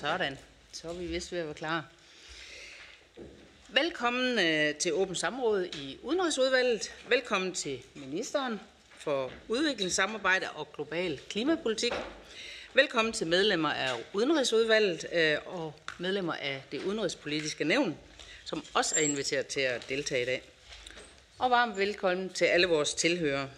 [0.00, 0.38] Sådan,
[0.72, 1.84] så er vi vist ved at være klar.
[3.68, 6.94] Velkommen øh, til åbent samråd i Udenrigsudvalget.
[7.08, 8.60] Velkommen til ministeren
[8.98, 11.92] for udviklingssamarbejde og global klimapolitik.
[12.74, 17.98] Velkommen til medlemmer af Udenrigsudvalget øh, og medlemmer af det udenrigspolitiske nævn,
[18.44, 20.42] som også er inviteret til at deltage i dag.
[21.38, 23.48] Og varmt velkommen til alle vores tilhørere.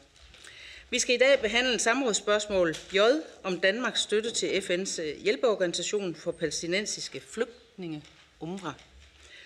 [0.93, 2.99] Vi skal i dag behandle samrådsspørgsmål J
[3.43, 8.03] om Danmarks støtte til FN's øh, hjælpeorganisation for palæstinensiske flygtninge,
[8.41, 8.73] UNRWA.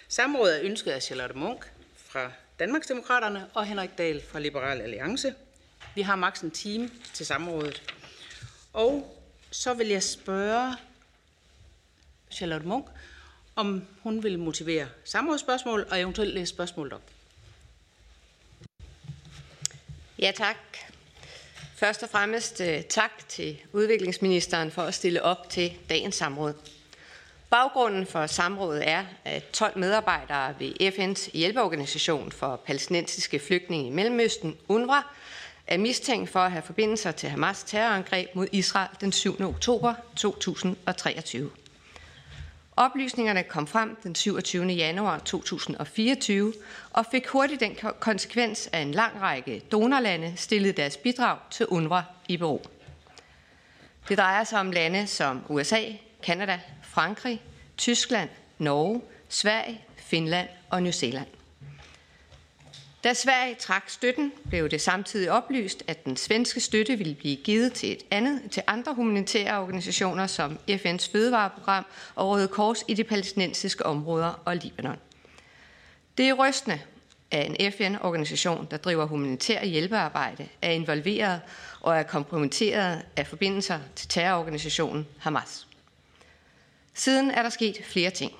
[0.09, 5.35] Samrådet er ønsket af Charlotte Munk fra Danmarksdemokraterne og Henrik Dahl fra Liberal Alliance.
[5.95, 7.83] Vi har maks en time til samrådet.
[8.73, 10.77] Og så vil jeg spørge
[12.31, 12.87] Charlotte Munk,
[13.57, 17.10] om hun vil motivere samrådsspørgsmål og eventuelt læse spørgsmålet op.
[20.19, 20.57] Ja, tak.
[21.79, 26.55] Først og fremmest øh, tak til udviklingsministeren for at stille op til dagens samråd.
[27.51, 34.57] Baggrunden for samrådet er, at 12 medarbejdere ved FN's hjælpeorganisation for palæstinensiske flygtninge i Mellemøsten,
[34.69, 35.02] UNRWA,
[35.66, 39.41] er mistænkt for at have forbindelser til Hamas terrorangreb mod Israel den 7.
[39.41, 41.51] oktober 2023.
[42.77, 44.66] Oplysningerne kom frem den 27.
[44.66, 46.52] januar 2024
[46.91, 52.02] og fik hurtigt den konsekvens, at en lang række donorlande stillede deres bidrag til UNRWA
[52.29, 52.66] i bero.
[54.09, 55.82] Det drejer sig om lande som USA,
[56.23, 57.43] Kanada, Frankrig,
[57.77, 61.27] Tyskland, Norge, Sverige, Finland og New Zealand.
[63.07, 67.72] Da Sverige trak støtten, blev det samtidig oplyst, at den svenske støtte ville blive givet
[67.72, 73.04] til, et andet, til andre humanitære organisationer som FN's fødevareprogram og Røde Kors i de
[73.04, 74.97] palæstinensiske områder og Libanon.
[76.19, 76.81] Det er rystende,
[77.31, 81.41] at en FN-organisation, der driver humanitær hjælpearbejde, er involveret
[81.81, 85.66] og er kompromitteret af forbindelser til terrororganisationen Hamas.
[86.94, 88.32] Siden er der sket flere ting.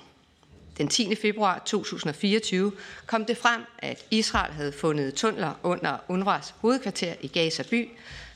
[0.77, 1.15] Den 10.
[1.15, 2.71] februar 2024
[3.05, 7.89] kom det frem, at Israel havde fundet tunneler under UNRWA's hovedkvarter i Gaza by,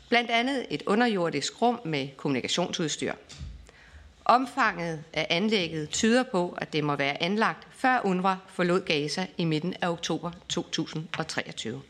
[0.09, 3.13] blandt andet et underjordisk rum med kommunikationsudstyr.
[4.25, 9.46] Omfanget af anlægget tyder på, at det må være anlagt, før UNRWA forlod Gaza i
[9.46, 11.81] midten af oktober 2023.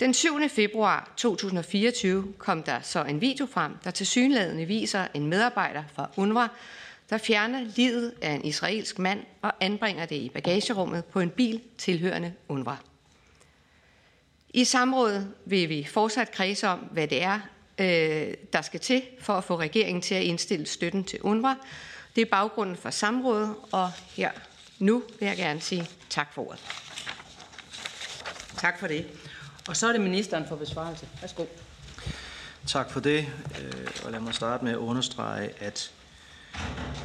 [0.00, 0.48] Den 7.
[0.48, 6.10] februar 2024 kom der så en video frem, der til synlædende viser en medarbejder fra
[6.16, 6.48] UNRWA,
[7.10, 11.60] der fjerner livet af en israelsk mand og anbringer det i bagagerummet på en bil
[11.78, 12.76] tilhørende UNRWA.
[14.50, 17.40] I samrådet vil vi fortsat kredse om, hvad det er,
[17.78, 21.54] øh, der skal til for at få regeringen til at indstille støtten til UNRWA.
[22.16, 24.30] Det er baggrunden for samrådet, og her
[24.78, 26.60] nu vil jeg gerne sige tak for ordet.
[28.56, 29.06] Tak for det.
[29.68, 31.08] Og så er det ministeren for besvarelse.
[31.20, 31.44] Værsgo.
[32.66, 33.26] Tak for det,
[33.62, 35.92] øh, og lad mig starte med at understrege, at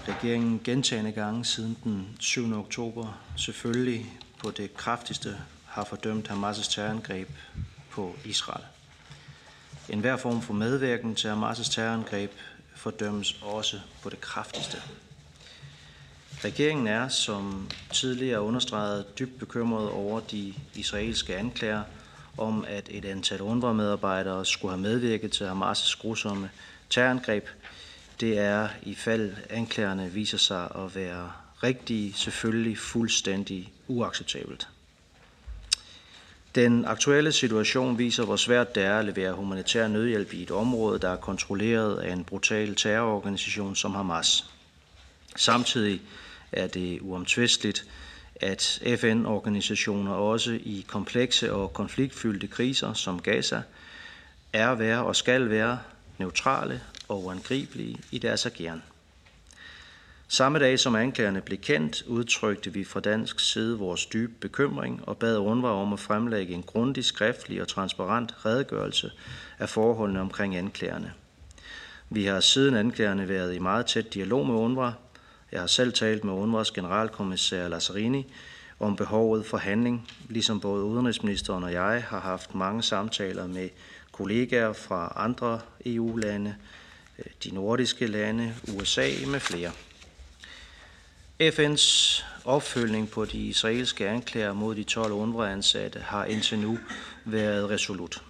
[0.07, 2.53] regeringen gentagende gange siden den 7.
[2.53, 4.06] oktober selvfølgelig
[4.39, 7.29] på det kraftigste har fordømt Hamas' terrorangreb
[7.91, 8.63] på Israel.
[9.89, 12.31] En hver form for medvirken til Hamas' terrorangreb
[12.75, 14.78] fordømmes også på det kraftigste.
[16.44, 21.83] Regeringen er, som tidligere understreget, dybt bekymret over de israelske anklager
[22.38, 26.50] om, at et antal UNRWA-medarbejdere skulle have medvirket til Hamas' grusomme
[26.89, 27.47] terrorangreb–
[28.21, 31.31] det er, i fald anklagerne viser sig at være
[31.63, 34.67] rigtige, selvfølgelig fuldstændig uacceptabelt.
[36.55, 40.99] Den aktuelle situation viser, hvor svært det er at levere humanitær nødhjælp i et område,
[40.99, 44.45] der er kontrolleret af en brutal terrororganisation som Hamas.
[45.35, 46.01] Samtidig
[46.51, 47.85] er det uomtvisteligt,
[48.35, 53.62] at FN-organisationer også i komplekse og konfliktfyldte kriser som Gaza
[54.53, 55.79] er være og skal være
[56.17, 56.81] neutrale
[57.12, 58.84] og uangribelige i deres ageren.
[60.28, 65.18] Samme dag som anklagerne blev kendt, udtrykte vi fra dansk side vores dybe bekymring og
[65.18, 69.12] bad UNRWA om at fremlægge en grundig, skriftlig og transparent redegørelse
[69.60, 71.13] af forholdene omkring anklagerne.
[72.10, 74.92] Vi har siden anklagerne været i meget tæt dialog med UNRWA.
[75.52, 78.34] Jeg har selv talt med UNRWA's generalkommissær Lazzarini
[78.80, 83.69] om behovet for handling, ligesom både udenrigsministeren og jeg har haft mange samtaler med
[84.12, 86.56] kollegaer fra andre EU-lande,
[87.25, 89.71] Øh, de nordiske lande, USA med flere.
[91.41, 96.77] FN's opfølgning på de israelske anklager mod de 12 UNRWA-ansatte har indtil nu
[97.25, 98.23] været resolut.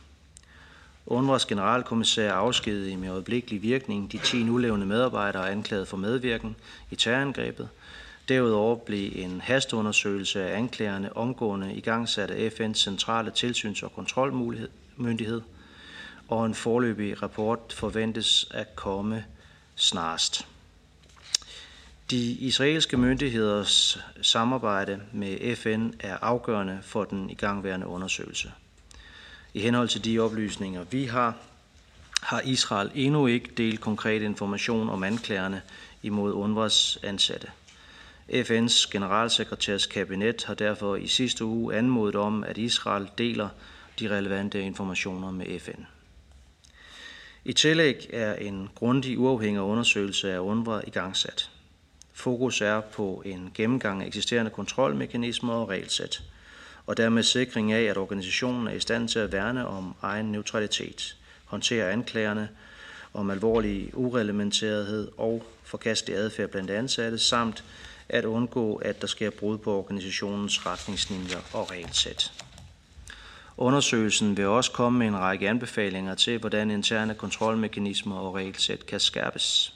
[1.11, 6.55] UNRWA's generalkommissær afskedede med øjeblikkelig virkning de 10 nulevende medarbejdere anklaget for medvirken
[6.91, 7.69] i terrorangrebet.
[8.29, 15.41] Derudover blev en hasteundersøgelse af anklagerne omgående igangsat af FN's centrale tilsyns- og kontrolmyndighed–
[16.31, 19.25] og en forløbig rapport forventes at komme
[19.75, 20.47] snarest.
[22.11, 28.51] De israelske myndigheders samarbejde med FN er afgørende for den igangværende undersøgelse.
[29.53, 31.35] I henhold til de oplysninger, vi har,
[32.21, 35.61] har Israel endnu ikke delt konkret information om anklagerne
[36.03, 37.47] imod UNRWA's ansatte.
[38.29, 43.49] FN's generalsekretærs kabinet har derfor i sidste uge anmodet om, at Israel deler
[43.99, 45.81] de relevante informationer med FN.
[47.45, 51.49] I tillæg er en grundig uafhængig undersøgelse af UNRWA i gang sat.
[52.13, 56.23] Fokus er på en gennemgang af eksisterende kontrolmekanismer og regelsæt,
[56.85, 61.17] og dermed sikring af, at organisationen er i stand til at værne om egen neutralitet,
[61.45, 62.49] håndtere anklagerne
[63.13, 67.63] om alvorlig urelementerethed og forkastelig adfærd blandt ansatte, samt
[68.09, 72.31] at undgå, at der sker brud på organisationens retningslinjer og regelsæt.
[73.61, 78.99] Undersøgelsen vil også komme med en række anbefalinger til, hvordan interne kontrolmekanismer og regelsæt kan
[78.99, 79.75] skærpes.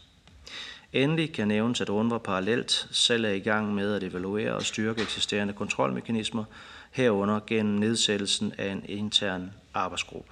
[0.94, 5.02] Endelig kan nævnes, at UNRWA parallelt selv er i gang med at evaluere og styrke
[5.02, 6.44] eksisterende kontrolmekanismer,
[6.92, 10.32] herunder gennem nedsættelsen af en intern arbejdsgruppe.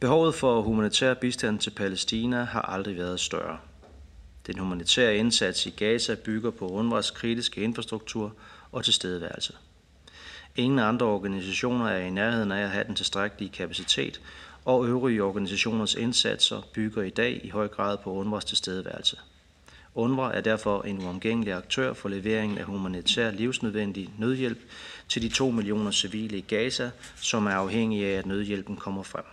[0.00, 3.58] Behovet for humanitær bistand til Palæstina har aldrig været større.
[4.46, 8.32] Den humanitære indsats i Gaza bygger på UNRWA's kritiske infrastruktur
[8.72, 9.54] og tilstedeværelse.
[10.56, 14.20] Ingen andre organisationer er i nærheden af at have den tilstrækkelige kapacitet,
[14.64, 19.16] og øvrige organisationers indsatser bygger i dag i høj grad på UNRWA's tilstedeværelse.
[19.94, 24.58] UNRWA er derfor en uomgængelig aktør for leveringen af humanitær livsnødvendig nødhjælp
[25.08, 29.24] til de 2 millioner civile i Gaza, som er afhængige af, at nødhjælpen kommer frem.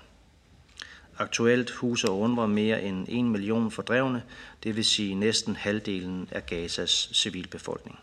[1.18, 4.24] Aktuelt huser UNRWA mere end 1 million fordrevne,
[4.64, 8.00] det vil sige næsten halvdelen af Gazas civilbefolkning.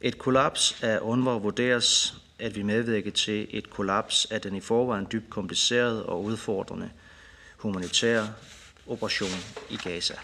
[0.00, 5.06] Et kollaps af UNRWA vurderes at vi medvirker til et kollaps af den i forvejen
[5.12, 6.90] dybt komplicerede og udfordrende
[7.56, 8.28] humanitære
[8.86, 9.30] operation
[9.70, 10.14] i Gaza.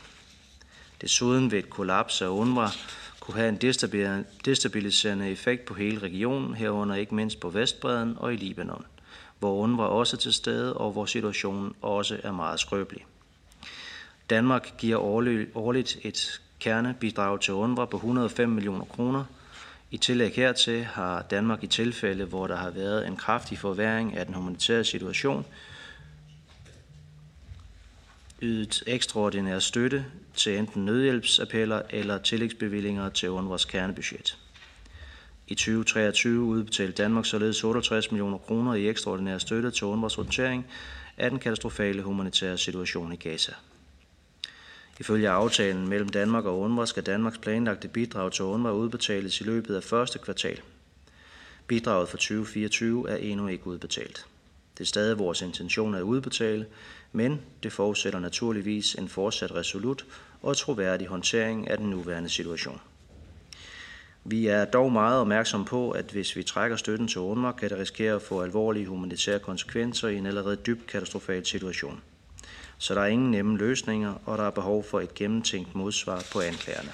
[1.00, 2.68] Desuden vil et kollaps af UNRWA
[3.20, 3.56] kunne have en
[4.44, 8.84] destabiliserende effekt på hele regionen, herunder ikke mindst på Vestbreden og i Libanon,
[9.38, 13.06] hvor UNRWA også er til stede og hvor situationen også er meget skrøbelig.
[14.30, 14.98] Danmark giver
[15.56, 19.24] årligt et kernebidrag til UNRWA på 105 millioner kroner–
[19.94, 24.26] i tillæg hertil har Danmark i tilfælde, hvor der har været en kraftig forværing af
[24.26, 25.46] den humanitære situation,
[28.42, 30.04] ydet ekstraordinær støtte
[30.36, 34.38] til enten nødhjælpsappeller eller tillægsbevillinger til UNRWA's kernebudget.
[35.48, 40.66] I 2023 udbetalte Danmark således 68 millioner kroner i ekstraordinær støtte til UNRWA's håndtering
[41.16, 43.52] af den katastrofale humanitære situation i Gaza.
[45.00, 49.76] Ifølge aftalen mellem Danmark og UNRWA skal Danmarks planlagte bidrag til UNRWA udbetales i løbet
[49.76, 50.60] af første kvartal.
[51.66, 54.26] Bidraget for 2024 er endnu ikke udbetalt.
[54.78, 56.66] Det er stadig vores intention at udbetale,
[57.12, 60.06] men det forudsætter naturligvis en fortsat resolut
[60.42, 62.80] og troværdig håndtering af den nuværende situation.
[64.24, 67.78] Vi er dog meget opmærksom på, at hvis vi trækker støtten til UNRWA, kan det
[67.78, 72.00] risikere at få alvorlige humanitære konsekvenser i en allerede dybt katastrofal situation–
[72.84, 76.40] så der er ingen nemme løsninger, og der er behov for et gennemtænkt modsvar på
[76.40, 76.90] anklagerne.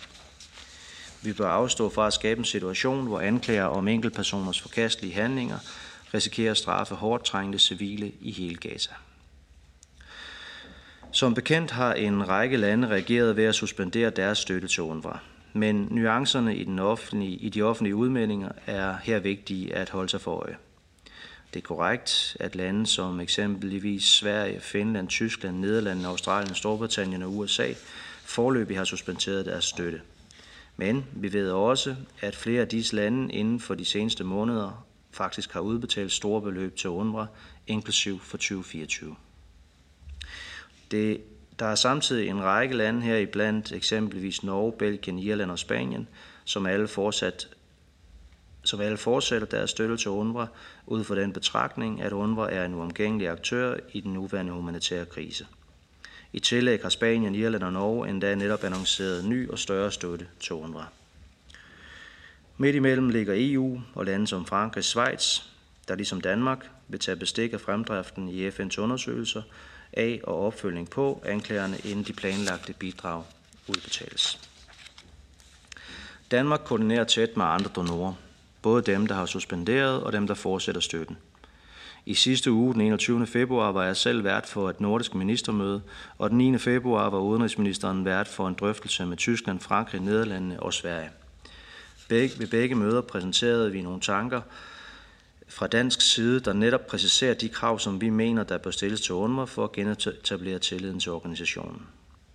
[1.23, 5.59] Vi bør afstå fra at skabe en situation, hvor anklager om enkeltpersoners forkastelige handlinger
[6.15, 8.91] risikerer at straffe hårdt trængte civile i hele Gaza.
[11.13, 15.19] Som bekendt har en række lande reageret ved at suspendere deres støtte til UNRWA.
[15.53, 20.21] Men nuancerne i, den offentlige, i de offentlige udmeldinger er her vigtige at holde sig
[20.21, 20.57] for øje.
[21.55, 27.73] Det er korrekt, at lande som eksempelvis Sverige, Finland, Tyskland, Nederlandene, Australien, Storbritannien og USA
[28.25, 30.01] forløbig har suspenderet deres støtte.
[30.77, 35.53] Men vi ved også, at flere af disse lande inden for de seneste måneder faktisk
[35.53, 37.27] har udbetalt store beløb til UNRWA,
[37.67, 39.17] inklusiv for 2024.
[40.91, 41.21] Det,
[41.59, 46.09] der er samtidig en række lande her i blandt eksempelvis Norge, Belgien, Irland og Spanien,
[46.45, 47.49] som alle fortsat
[48.63, 50.47] som alle fortsætter deres støtte til UNRWA
[50.87, 55.47] ud fra den betragtning, at UNRWA er en uomgængelig aktør i den nuværende humanitære krise.
[56.33, 60.55] I tillæg har Spanien, Irland og Norge endda netop annonceret ny og større støtte til
[60.55, 60.85] UNRWA.
[62.59, 65.41] Midt imellem ligger EU og lande som Frankrig og Schweiz,
[65.89, 69.43] der ligesom Danmark vil tage bestik af fremdriften i FN's undersøgelser
[69.93, 73.25] af og opfølgning på anklagerne, inden de planlagte bidrag
[73.69, 74.51] udbetales.
[76.31, 78.15] Danmark koordinerer tæt med andre donorer,
[78.63, 81.17] både dem, der har suspenderet og dem, der fortsætter støtten.
[82.07, 83.27] I sidste uge, den 21.
[83.27, 85.83] februar, var jeg selv vært for et nordisk ministermøde,
[86.19, 86.59] og den 9.
[86.59, 91.11] februar var udenrigsministeren vært for en drøftelse med Tyskland, Frankrig, Nederlandene og Sverige.
[92.09, 94.41] Beg, ved begge møder præsenterede vi nogle tanker
[95.49, 99.15] fra dansk side, der netop præciserer de krav, som vi mener, der bør stilles til
[99.15, 101.87] UNRWA for at genetablere tilliden til organisationen.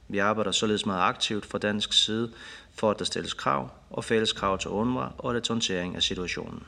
[0.08, 2.32] Vi arbejder således meget aktivt fra dansk side
[2.76, 6.64] for, at der stilles krav og fælles krav til UNRWA og dets håndtering af situationen.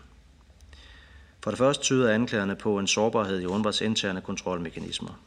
[1.43, 5.19] For det første tyder anklagerne på en sårbarhed i UNRWAs interne kontrolmekanismer.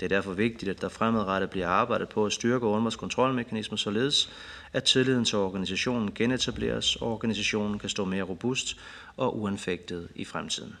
[0.00, 4.30] Det er derfor vigtigt, at der fremadrettet bliver arbejdet på at styrke UNRWAs kontrolmekanismer således,
[4.72, 8.76] at tilliden til organisationen genetableres, og organisationen kan stå mere robust
[9.16, 10.76] og uanfægtet i fremtiden.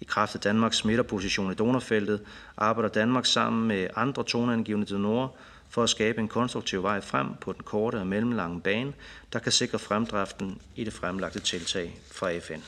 [0.00, 2.20] I kraft af Danmarks midterposition i donorfeltet
[2.56, 5.28] arbejder Danmark sammen med andre toneangivende donorer
[5.70, 8.92] for at skabe en konstruktiv vej frem på den korte og mellemlange bane,
[9.32, 12.60] der kan sikre fremdriften i det fremlagte tiltag fra FN.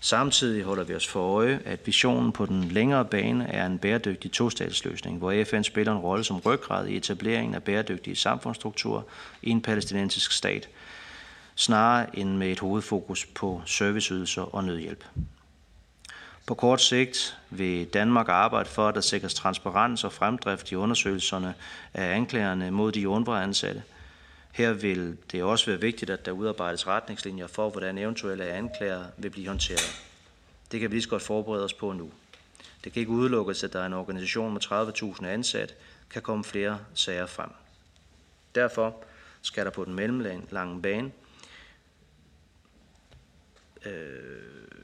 [0.00, 4.32] Samtidig holder vi os for øje, at visionen på den længere bane er en bæredygtig
[4.32, 9.02] tostatsløsning, hvor FN spiller en rolle som ryggrad i etableringen af bæredygtige samfundsstrukturer
[9.42, 10.68] i en palæstinensisk stat,
[11.54, 15.04] snarere end med et hovedfokus på serviceydelser og nødhjælp.
[16.46, 21.54] På kort sigt vil Danmark arbejde for, at der sikres transparens og fremdrift i undersøgelserne
[21.94, 23.82] af anklagerne mod de UNRWA-ansatte.
[24.52, 29.30] Her vil det også være vigtigt, at der udarbejdes retningslinjer for, hvordan eventuelle anklager vil
[29.30, 30.04] blive håndteret.
[30.72, 32.10] Det kan vi lige så godt forberede os på nu.
[32.84, 35.74] Det kan ikke udelukkes, at der er en organisation med 30.000 ansat,
[36.10, 37.50] kan komme flere sager frem.
[38.54, 38.96] Derfor
[39.42, 41.12] skal der på den mellemlange bane
[43.84, 44.81] øh,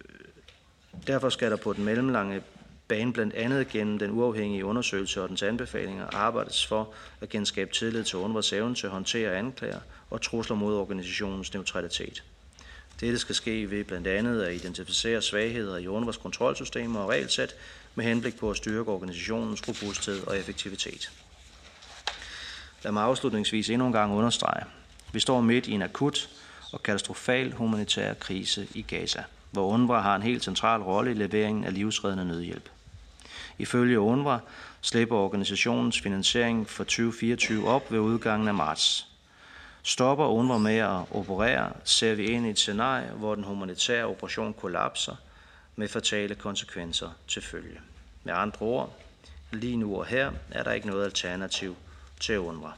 [1.07, 2.43] Derfor skal der på den mellemlange
[2.89, 6.89] bane blandt andet gennem den uafhængige undersøgelse og dens anbefalinger arbejdes for
[7.21, 12.25] at genskabe tillid til UNRWA's evne til at håndtere anklager og trusler mod organisationens neutralitet.
[13.01, 17.55] Dette skal ske ved blandt andet at identificere svagheder i UNRWA's kontrolsystemer og regelsæt
[17.95, 21.11] med henblik på at styrke organisationens robusthed og effektivitet.
[22.85, 24.65] Lad mig afslutningsvis endnu en gang understrege.
[25.13, 26.29] Vi står midt i en akut
[26.73, 31.65] og katastrofal humanitær krise i Gaza hvor UNRWA har en helt central rolle i leveringen
[31.65, 32.69] af livsreddende nødhjælp.
[33.59, 34.39] Ifølge UNRWA
[34.81, 39.09] slipper organisationens finansiering for 2024 op ved udgangen af marts.
[39.83, 44.55] Stopper UNRWA med at operere, ser vi ind i et scenarie, hvor den humanitære operation
[44.55, 45.17] kollapser
[45.77, 47.81] med fatale konsekvenser til følge.
[48.25, 48.93] Med andre ord,
[49.53, 51.77] lige nu og her er der ikke noget alternativ
[52.21, 52.73] til UNRWA.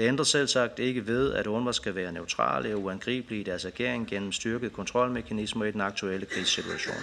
[0.00, 3.64] Det ændrer selv sagt ikke ved, at UNRWA skal være neutrale og uangribelige i deres
[3.64, 6.96] agering gennem styrket kontrolmekanismer i den aktuelle krigssituation.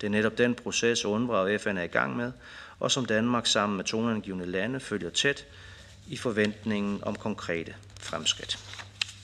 [0.00, 2.32] Det er netop den proces, UNRWA og FN er i gang med,
[2.80, 5.46] og som Danmark sammen med toneangivende lande følger tæt
[6.08, 8.58] i forventningen om konkrete fremskridt.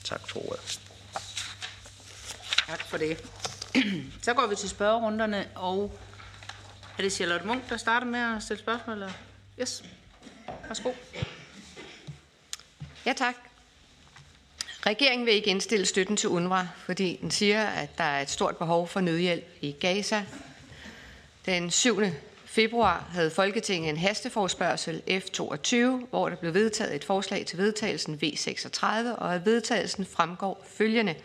[0.03, 0.79] Tak for ordet.
[2.67, 3.25] Tak for det.
[4.21, 5.99] Så går vi til spørgerunderne, og
[6.97, 8.93] er det Charlotte Munk, der starter med at stille spørgsmål?
[8.93, 9.11] Eller?
[9.59, 9.83] Yes,
[10.67, 10.91] værsgo.
[13.05, 13.35] Ja, tak.
[14.85, 18.57] Regeringen vil ikke indstille støtten til UNRWA, fordi den siger, at der er et stort
[18.57, 20.25] behov for nødhjælp i Gaza.
[21.45, 22.01] Den 7.
[22.45, 25.75] februar havde Folketinget en hasteforspørgsel F22,
[26.09, 28.85] hvor der blev vedtaget et forslag til vedtagelsen V36,
[29.17, 31.15] og at vedtagelsen fremgår følgende.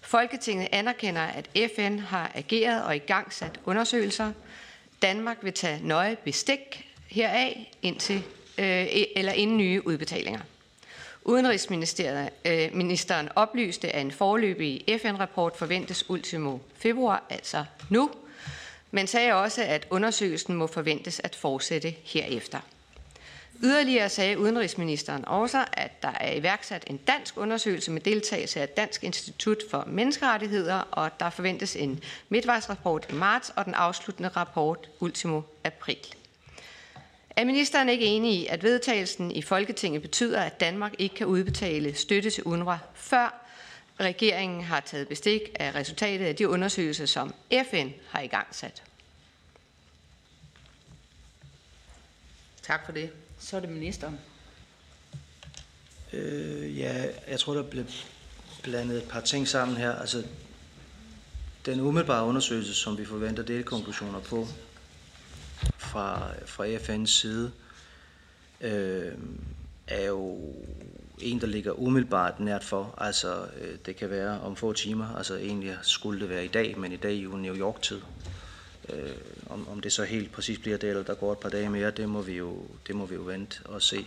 [0.00, 4.32] Folketinget anerkender, at FN har ageret og i gang sat undersøgelser.
[5.02, 8.22] Danmark vil tage nøje bestik heraf indtil,
[8.58, 8.86] øh,
[9.16, 10.40] eller inden nye udbetalinger.
[11.28, 18.10] Udenrigsministeren øh, oplyste, at en forløbig FN-rapport forventes ultimo februar, altså nu,
[18.90, 22.60] men sagde også, at undersøgelsen må forventes at fortsætte herefter.
[23.62, 29.04] Yderligere sagde udenrigsministeren også, at der er iværksat en dansk undersøgelse med deltagelse af Dansk
[29.04, 35.42] Institut for Menneskerettigheder, og der forventes en midtvejsrapport i marts og den afsluttende rapport ultimo
[35.64, 36.06] april.
[37.36, 41.94] Er ministeren ikke enig i, at vedtagelsen i Folketinget betyder, at Danmark ikke kan udbetale
[41.94, 43.46] støtte til UNRWA, før
[44.00, 47.34] regeringen har taget bestik af resultatet af de undersøgelser, som
[47.70, 48.82] FN har i gang sat?
[52.62, 53.10] Tak for det.
[53.38, 54.18] Så er det ministeren.
[56.12, 57.84] Øh, ja, jeg tror, der blev
[58.62, 59.92] blandet et par ting sammen her.
[59.92, 60.24] Altså,
[61.66, 64.48] den umiddelbare undersøgelse, som vi forventer delkonklusioner på,
[65.96, 67.52] fra, fra FN's side,
[68.60, 69.12] øh,
[69.86, 70.38] er jo
[71.18, 72.94] en, der ligger umiddelbart nært for.
[72.98, 75.16] Altså, øh, det kan være om få timer.
[75.16, 78.00] Altså, egentlig skulle det være i dag, men i dag er jo New York-tid.
[78.88, 79.10] Øh,
[79.50, 81.90] om, om det så helt præcis bliver det, eller der går et par dage mere,
[81.90, 84.06] det må vi jo, det må vi jo vente og se.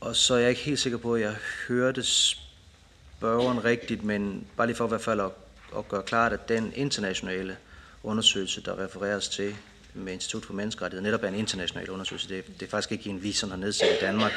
[0.00, 1.36] Og så er jeg ikke helt sikker på, at jeg
[1.68, 5.30] hørte spørgeren rigtigt, men bare lige for i hvert fald at,
[5.78, 7.56] at gøre klart, at den internationale
[8.02, 9.56] undersøgelse, der refereres til
[9.96, 12.28] med Institut for Menneskerettigheder, netop er en international undersøgelse.
[12.28, 14.32] Det, det er faktisk ikke en, vi sådan har nedsat i Danmark.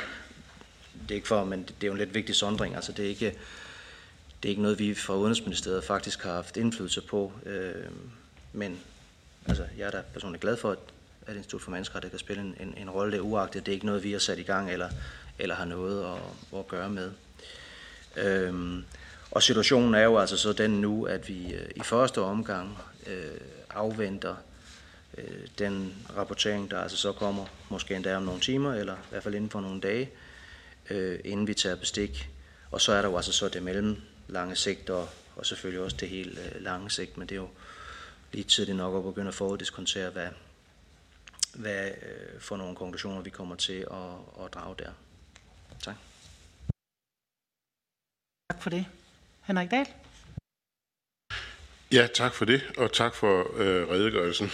[1.02, 2.76] Det er ikke for, men det er jo en lidt vigtig sondring.
[2.76, 3.26] Altså, det er ikke,
[4.44, 7.34] det er ikke noget, vi fra Udenrigsministeriet faktisk har haft indflydelse på.
[7.46, 7.74] Øh,
[8.54, 8.80] men
[9.48, 10.78] altså, jeg er da personligt glad for, at,
[11.28, 13.66] at Institut for Menneskerettigheder kan spille en, en, en rolle der uagtet.
[13.66, 14.90] Det er ikke noget, vi har sat i gang eller,
[15.40, 17.12] eller har noget at, at gøre med.
[18.18, 18.84] Øh,
[19.32, 23.42] og situationen er jo altså så den nu, at vi øh, i første omgang øh,
[23.70, 24.36] afventer
[25.18, 29.24] øh, den rapportering, der altså så kommer måske endda om nogle timer, eller i hvert
[29.24, 30.10] fald inden for nogle dage,
[30.90, 32.30] øh, inden vi tager bestik.
[32.72, 36.10] Og så er der jo altså så det mellemlange sigt, og, og selvfølgelig også det
[36.10, 37.50] helt øh, lange sigt, men det er jo
[38.32, 40.28] lige tidligt nok at begynde at foruddiskontere, hvad,
[41.56, 44.92] hvad øh, for nogle konklusioner vi kommer til at, at drage der.
[45.80, 45.96] Tak.
[48.52, 48.86] Tak for det.
[49.42, 49.88] Henrik Dahl?
[51.92, 54.52] Ja, tak for det, og tak for øh, redegørelsen.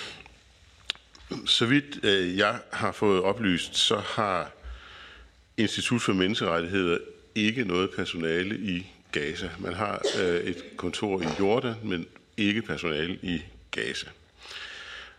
[1.45, 4.51] Så vidt øh, jeg har fået oplyst, så har
[5.57, 6.97] Institut for Menneskerettigheder
[7.35, 9.49] ikke noget personale i Gaza.
[9.59, 13.41] Man har øh, et kontor i Jordan, men ikke personale i
[13.71, 14.07] Gaza.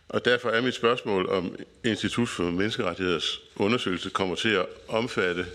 [0.09, 5.45] Og derfor er mit spørgsmål, om Institut for Menneskerettigheders undersøgelse kommer til at omfatte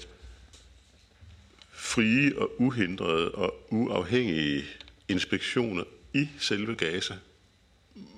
[1.72, 4.64] frie og uhindrede og uafhængige
[5.08, 7.14] inspektioner i selve Gaza,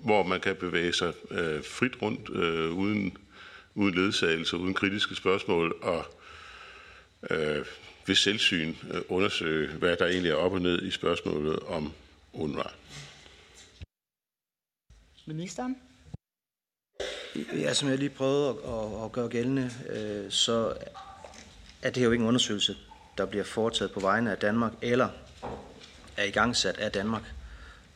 [0.05, 3.17] hvor man kan bevæge sig øh, frit rundt øh, uden,
[3.75, 6.05] uden ledsagelse, uden kritiske spørgsmål og
[7.31, 7.67] øh,
[8.07, 11.93] ved selvsyn øh, undersøge, hvad der egentlig er op og ned i spørgsmålet om
[12.33, 12.71] UNRWA.
[15.27, 15.77] Ministeren?
[17.53, 20.75] Ja, som jeg lige prøvede at, at, at gøre gældende, øh, så
[21.83, 22.77] er det jo ikke en undersøgelse,
[23.19, 25.09] der bliver foretaget på vegne af Danmark, eller
[26.17, 27.23] er i gang sat af Danmark.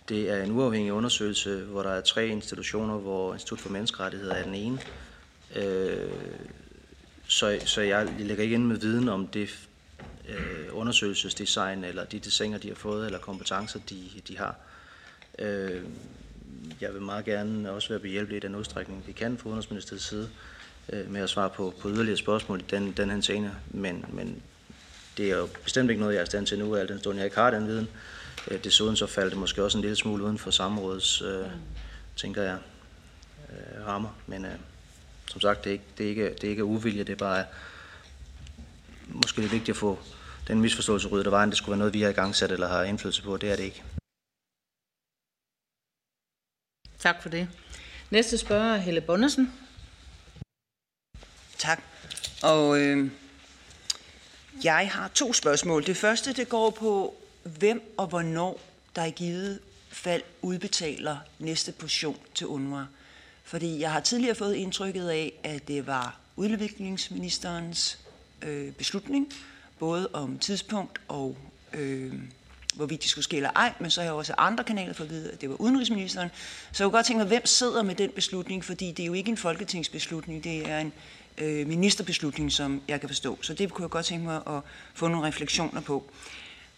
[0.09, 4.45] Det er en uafhængig undersøgelse, hvor der er tre institutioner, hvor Institut for Menneskerettigheder er
[4.45, 4.79] den ene.
[5.57, 6.11] Øh,
[7.27, 9.69] så, så jeg lægger ikke ind med viden om det
[10.29, 14.55] øh, undersøgelsesdesign, eller de designer, de har fået, eller kompetencer, de, de har.
[15.39, 15.83] Øh,
[16.81, 20.31] jeg vil meget gerne også være behjælpelig i den udstrækning, vi kan fra Udenrigsministeriets side,
[20.93, 23.55] øh, med at svare på, på yderligere spørgsmål i den, den her scene.
[23.71, 24.43] Men, men
[25.17, 27.17] det er jo bestemt ikke noget, jeg er i stand til nu, al den stund
[27.17, 27.89] jeg ikke har den viden.
[27.89, 28.18] Øh,
[28.65, 31.47] desuden så faldt det måske også en lille smule uden for samrådets, øh,
[32.17, 32.59] tænker jeg,
[33.51, 34.11] øh, rammer.
[34.27, 34.55] Men øh,
[35.27, 37.45] som sagt, det er, ikke, det, er ikke, det er ikke uvilje, det er bare
[39.09, 39.99] måske det vigtigt at få
[40.49, 41.51] den misforståelse ryddet af vejen.
[41.51, 43.37] Det skulle være noget, vi har i gang sat eller har indflydelse på.
[43.37, 43.83] Det er det ikke.
[46.99, 47.49] Tak for det.
[48.11, 49.53] Næste spørger er Helle Bundesen.
[51.59, 51.83] Tak.
[52.43, 53.11] Og øh,
[54.65, 55.87] jeg har to spørgsmål.
[55.87, 57.17] Det første, det går på,
[57.59, 58.61] hvem og hvornår
[58.97, 62.85] der i givet fald udbetaler næste portion til UNRWA.
[63.45, 67.99] Fordi jeg har tidligere fået indtrykket af, at det var udviklingsministerens
[68.43, 69.33] øh, beslutning,
[69.79, 71.37] både om tidspunkt og
[71.73, 72.15] øh,
[72.75, 75.11] hvorvidt de skulle skille eller ej, men så har jeg også andre kanaler for at
[75.11, 76.29] vide, at det var udenrigsministeren.
[76.73, 79.13] Så jeg kunne godt tænke mig, hvem sidder med den beslutning, fordi det er jo
[79.13, 80.93] ikke en folketingsbeslutning, det er en
[81.39, 83.39] øh, ministerbeslutning, som jeg kan forstå.
[83.43, 84.61] Så det kunne jeg godt tænke mig at
[84.95, 86.11] få nogle refleksioner på.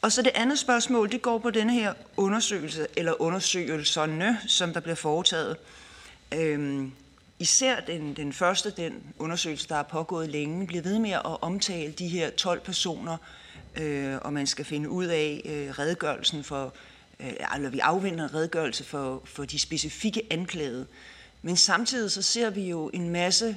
[0.02, 4.80] Og så det andet spørgsmål, det går på denne her undersøgelse, eller undersøgelserne, som der
[4.80, 5.56] bliver foretaget.
[6.34, 6.92] Øhm,
[7.38, 11.92] især den, den første, den undersøgelse, der er pågået længe, bliver ved med at omtale
[11.92, 13.16] de her 12 personer,
[13.76, 16.74] øh, og man skal finde ud af øh, redegørelsen for,
[17.20, 20.86] øh, eller vi afventer en redegørelse for, for de specifikke anklagede.
[21.42, 23.56] Men samtidig så ser vi jo en masse,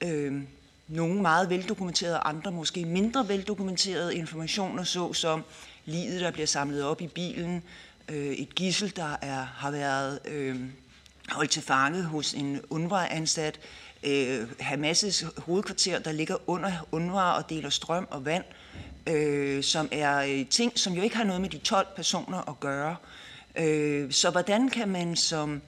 [0.00, 0.42] øh,
[0.88, 5.44] nogle meget veldokumenterede, andre måske mindre veldokumenterede informationer, såsom
[5.84, 7.62] livet, der bliver samlet op i bilen,
[8.08, 10.60] øh, et gissel, der er, har været øh,
[11.28, 13.60] holdt til fange hos en UNRWA-ansat,
[14.02, 18.44] øh, Hamas' hovedkvarter, der ligger under UNRWA og deler strøm og vand,
[19.06, 22.60] øh, som er øh, ting, som jo ikke har noget med de 12 personer at
[22.60, 22.96] gøre.
[23.56, 25.62] Øh, så hvordan kan man som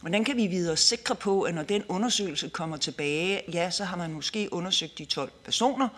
[0.00, 3.96] Hvordan kan vi videre sikre på, at når den undersøgelse kommer tilbage, ja, så har
[3.96, 5.88] man måske undersøgt de 12 personer,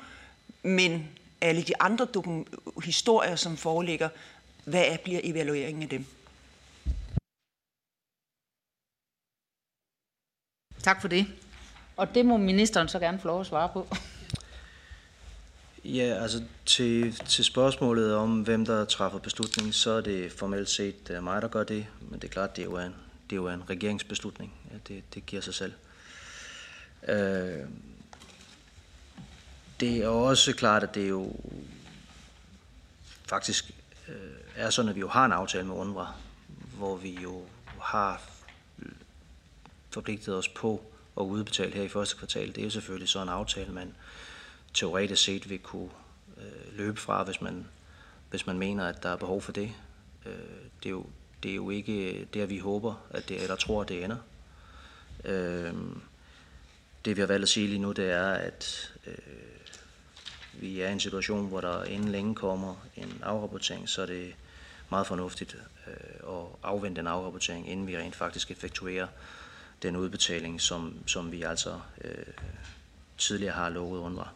[0.62, 1.08] men
[1.42, 2.06] alle de andre
[2.84, 4.08] historier, som foreligger,
[4.64, 6.04] hvad bliver evalueringen af dem?
[10.82, 11.26] Tak for det.
[11.96, 13.86] Og det må ministeren så gerne få lov at svare på.
[15.84, 21.18] Ja, altså til, til spørgsmålet om, hvem der træffer beslutningen, så er det formelt set
[21.22, 21.86] mig, der gør det.
[22.00, 22.94] Men det er klart, det er jo en,
[23.30, 24.52] det er jo en regeringsbeslutning.
[24.72, 25.72] Ja, det, det giver sig selv.
[27.08, 27.64] Øh,
[29.80, 31.36] det er også klart, at det jo
[33.28, 33.70] faktisk
[34.08, 34.14] øh,
[34.56, 36.06] er sådan, at vi jo har en aftale med UNRWA,
[36.76, 37.42] hvor vi jo
[37.80, 38.22] har
[39.90, 40.84] forpligtet os på
[41.20, 42.48] at udbetale her i første kvartal.
[42.48, 43.94] Det er jo selvfølgelig så en aftale, man
[44.74, 45.90] teoretisk set vil kunne
[46.36, 47.66] øh, løbe fra, hvis man,
[48.30, 49.72] hvis man mener, at der er behov for det.
[50.26, 50.32] Øh,
[50.82, 51.06] det, er jo,
[51.42, 54.16] det er jo ikke der, vi håber, at det, eller tror, at det ender.
[55.24, 55.74] Øh,
[57.04, 59.14] det vi har valgt at sige lige nu, det er, at øh,
[60.52, 64.34] vi er i en situation, hvor der inden længe kommer en afrapportering, så er det
[64.90, 69.06] meget fornuftigt øh, at afvente en afrapportering, inden vi rent faktisk effektuerer
[69.82, 72.34] den udbetaling, som, som vi altså øh,
[73.18, 74.28] tidligere har lovet UNRWA.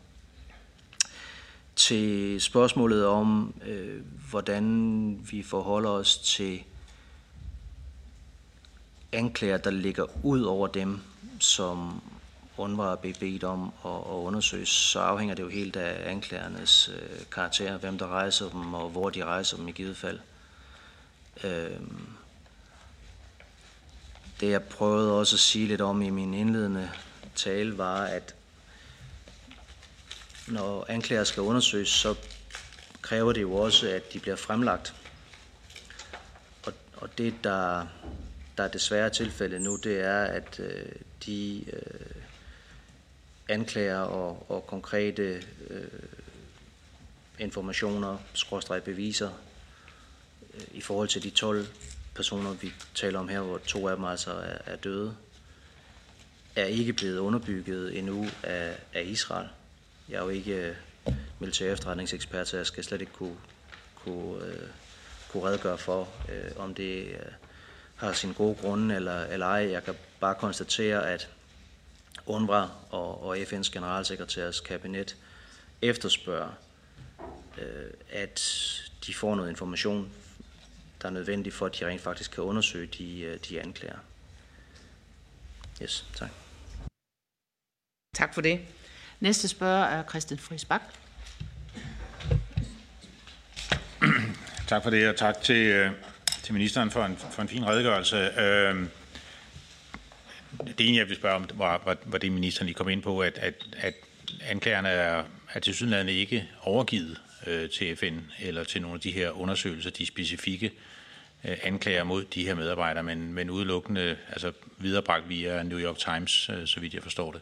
[1.76, 6.62] Til spørgsmålet om, øh, hvordan vi forholder os til
[9.12, 11.00] anklager, der ligger ud over dem,
[11.40, 12.02] som
[12.58, 17.26] UNRWA er bedt om at, at undersøge, så afhænger det jo helt af anklagernes øh,
[17.32, 20.18] karakter, hvem der rejser dem, og hvor de rejser dem i givet fald.
[21.44, 21.80] Øh,
[24.40, 26.90] det jeg prøvede også at sige lidt om i min indledende
[27.34, 28.34] tale, var, at
[30.48, 32.14] når anklager skal undersøges, så
[33.02, 34.94] kræver det jo også, at de bliver fremlagt.
[36.66, 37.86] Og, og det, der,
[38.56, 40.92] der er desværre tilfældet nu, det er, at øh,
[41.26, 42.22] de øh,
[43.48, 45.88] anklager og, og konkrete øh,
[47.38, 49.30] informationer, skråstrej beviser,
[50.54, 51.66] øh, i forhold til de 12
[52.14, 55.16] personer, vi taler om her, hvor to af dem altså er, er døde,
[56.56, 59.48] er ikke blevet underbygget endnu af, af Israel.
[60.08, 60.74] Jeg er jo ikke øh,
[61.38, 63.36] militær efterretningsekspert, så jeg skal slet ikke kunne,
[63.94, 64.68] kunne, øh,
[65.30, 67.32] kunne redegøre for, øh, om det øh,
[67.96, 69.70] har sin gode grunde eller, eller ej.
[69.70, 71.28] Jeg kan bare konstatere, at
[72.26, 75.16] UNRWA og, og FN's generalsekretærs kabinet
[75.82, 76.50] efterspørger,
[77.58, 78.42] øh, at
[79.06, 80.12] de får noget information,
[81.02, 83.98] der er nødvendig for, at de rent faktisk kan undersøge de, øh, de anklager.
[85.82, 86.30] Yes, tak.
[88.14, 88.60] Tak for det.
[89.20, 90.82] Næste spørger er Christian Friis Bak.
[94.68, 95.90] Tak for det, og tak til, øh,
[96.42, 98.16] til ministeren for en, for en fin redegørelse.
[98.16, 98.86] Øh,
[100.78, 103.20] det ene, jeg vil spørge om, var, var, var det, ministeren lige kom ind på,
[103.20, 103.94] at, at, at
[104.48, 109.10] anklagerne er, er til synligheden ikke overgivet øh, til FN eller til nogle af de
[109.10, 110.72] her undersøgelser, de specifikke
[111.44, 116.48] øh, anklager mod de her medarbejdere, men, men udelukkende altså viderebragt via New York Times,
[116.48, 117.40] øh, så vidt jeg forstår det.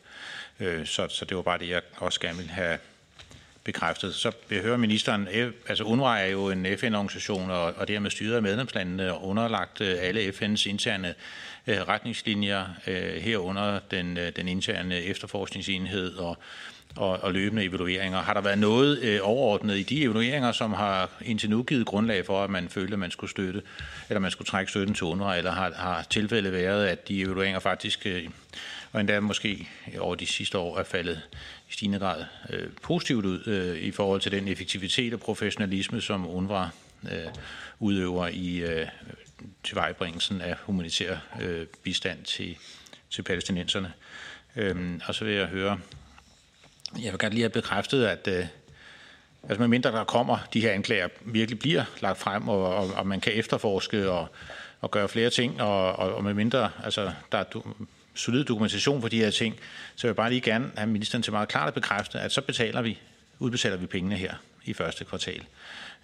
[0.60, 2.78] Øh, så, så det var bare det, jeg også gerne ville have
[3.64, 4.14] bekræftet.
[4.14, 5.28] Så jeg hører ministeren,
[5.68, 10.28] altså UNRWA er jo en FN-organisation, og, og det styret af medlemslandene underlagt øh, alle
[10.28, 11.14] FN's interne
[11.66, 16.38] øh, retningslinjer, øh, herunder den, den interne efterforskningsenhed og,
[16.96, 18.22] og, og løbende evalueringer.
[18.22, 22.26] Har der været noget øh, overordnet i de evalueringer, som har indtil nu givet grundlag
[22.26, 23.62] for, at man følte, at man skulle støtte,
[24.08, 27.60] eller man skulle trække støtten til UNRWA, eller har, har tilfældet været, at de evalueringer
[27.60, 28.28] faktisk øh,
[28.94, 31.20] og endda måske over de sidste år er faldet
[31.68, 36.26] i stigende grad øh, positivt ud øh, i forhold til den effektivitet og professionalisme, som
[36.26, 36.68] UNRWA
[37.04, 37.28] øh,
[37.78, 38.86] udøver i øh,
[39.64, 42.56] tilvejebringelsen af humanitær øh, bistand til,
[43.10, 43.92] til palæstinenserne.
[44.56, 45.78] Øh, og så vil jeg høre,
[47.02, 48.46] jeg vil gerne lige have bekræftet, at øh,
[49.42, 53.06] altså med mindre der kommer de her anklager, virkelig bliver lagt frem, og, og, og
[53.06, 54.28] man kan efterforske og,
[54.80, 57.44] og gøre flere ting, og, og, og med mindre altså, der er
[58.14, 59.54] solid dokumentation for de her ting,
[59.96, 62.40] så vil jeg bare lige gerne have ministeren til meget klart at bekræfte, at så
[62.40, 62.98] betaler vi,
[63.38, 65.42] udbetaler vi pengene her i første kvartal.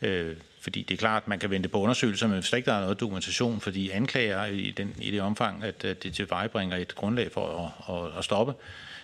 [0.02, 2.70] Øh, fordi det er klart, at man kan vente på undersøgelser, men hvis der ikke
[2.70, 6.76] er noget dokumentation for de anklager i, den, i det omfang, at, at det tilvejebringer
[6.76, 8.52] et grundlag for at, at, at stoppe,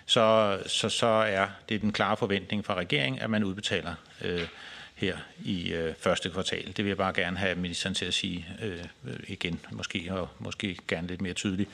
[0.07, 4.47] så, så, så er det den klare forventning fra regeringen, at man udbetaler øh,
[4.95, 6.67] her i øh, første kvartal.
[6.67, 8.85] Det vil jeg bare gerne have ministeren til at sige øh,
[9.29, 11.71] igen, måske, og måske gerne lidt mere tydeligt.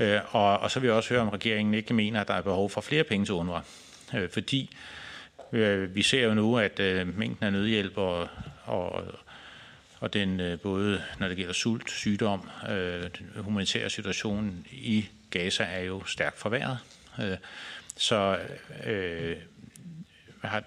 [0.00, 2.42] Øh, og, og så vil jeg også høre, om regeringen ikke mener, at der er
[2.42, 3.60] behov for flere penge til UNRWA.
[4.14, 4.76] Øh, fordi
[5.52, 8.28] øh, vi ser jo nu, at øh, mængden af nødhjælp og,
[8.64, 9.04] og,
[10.00, 12.50] og den både når det gælder sult, sygdom,
[13.18, 16.78] den humanitære situation i Gaza er jo stærkt forværret.
[17.96, 18.38] Så
[18.86, 19.36] øh,
[20.42, 20.62] har,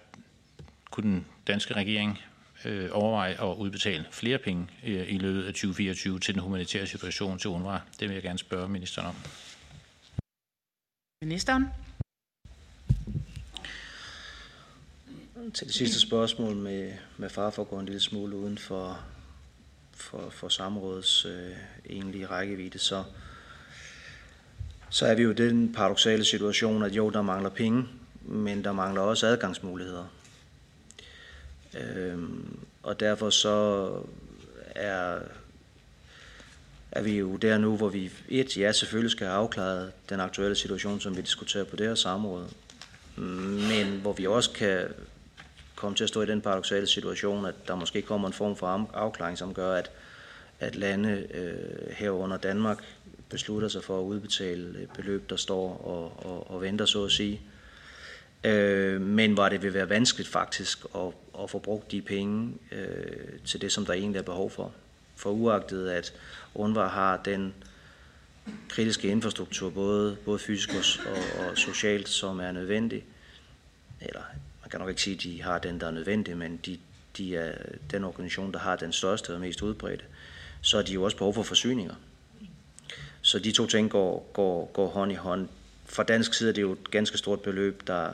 [0.91, 2.19] kunne den danske regering
[2.65, 7.39] øh, overveje at udbetale flere penge øh, i løbet af 2024 til den humanitære situation
[7.39, 7.79] til UNRWA?
[7.99, 9.15] Det vil jeg gerne spørge ministeren om.
[11.21, 11.65] Ministeren?
[15.53, 18.99] Til det sidste spørgsmål med, med far for at gå en lille smule uden for,
[19.91, 21.51] for, for samrådets øh,
[21.85, 23.03] egentlige rækkevidde, så,
[24.89, 27.85] så er vi jo i den paradoxale situation, at jo, der mangler penge,
[28.21, 30.05] men der mangler også adgangsmuligheder.
[31.75, 33.89] Øhm, og derfor så
[34.75, 35.19] er,
[36.91, 40.55] er vi jo der nu, hvor vi et, ja selvfølgelig skal have afklaret den aktuelle
[40.55, 42.45] situation, som vi diskuterer på det her samråd,
[43.69, 44.87] men hvor vi også kan
[45.75, 48.89] komme til at stå i den paradoxale situation, at der måske kommer en form for
[48.93, 49.91] afklaring, som gør, at,
[50.59, 52.83] at lande øh, herunder Danmark
[53.29, 57.11] beslutter sig for at udbetale øh, beløb, der står og, og, og venter, så at
[57.11, 57.41] sige.
[58.43, 63.39] Øh, men hvor det vil være vanskeligt faktisk at, at få brugt de penge øh,
[63.45, 64.71] til det, som der egentlig er behov for.
[65.15, 66.13] For uagtet at
[66.53, 67.53] UNRWA har den
[68.69, 73.03] kritiske infrastruktur, både, både fysisk og, og, og socialt, som er nødvendig,
[74.01, 74.21] eller
[74.61, 76.79] man kan nok ikke sige, at de har den, der er nødvendig, men de,
[77.17, 77.55] de er
[77.91, 80.03] den organisation, der har den største og mest udbredte,
[80.61, 81.95] så er de jo også behov for forsyninger.
[83.21, 85.49] Så de to ting går, går, går hånd i hånd.
[85.85, 88.11] Fra dansk side er det jo et ganske stort beløb, der,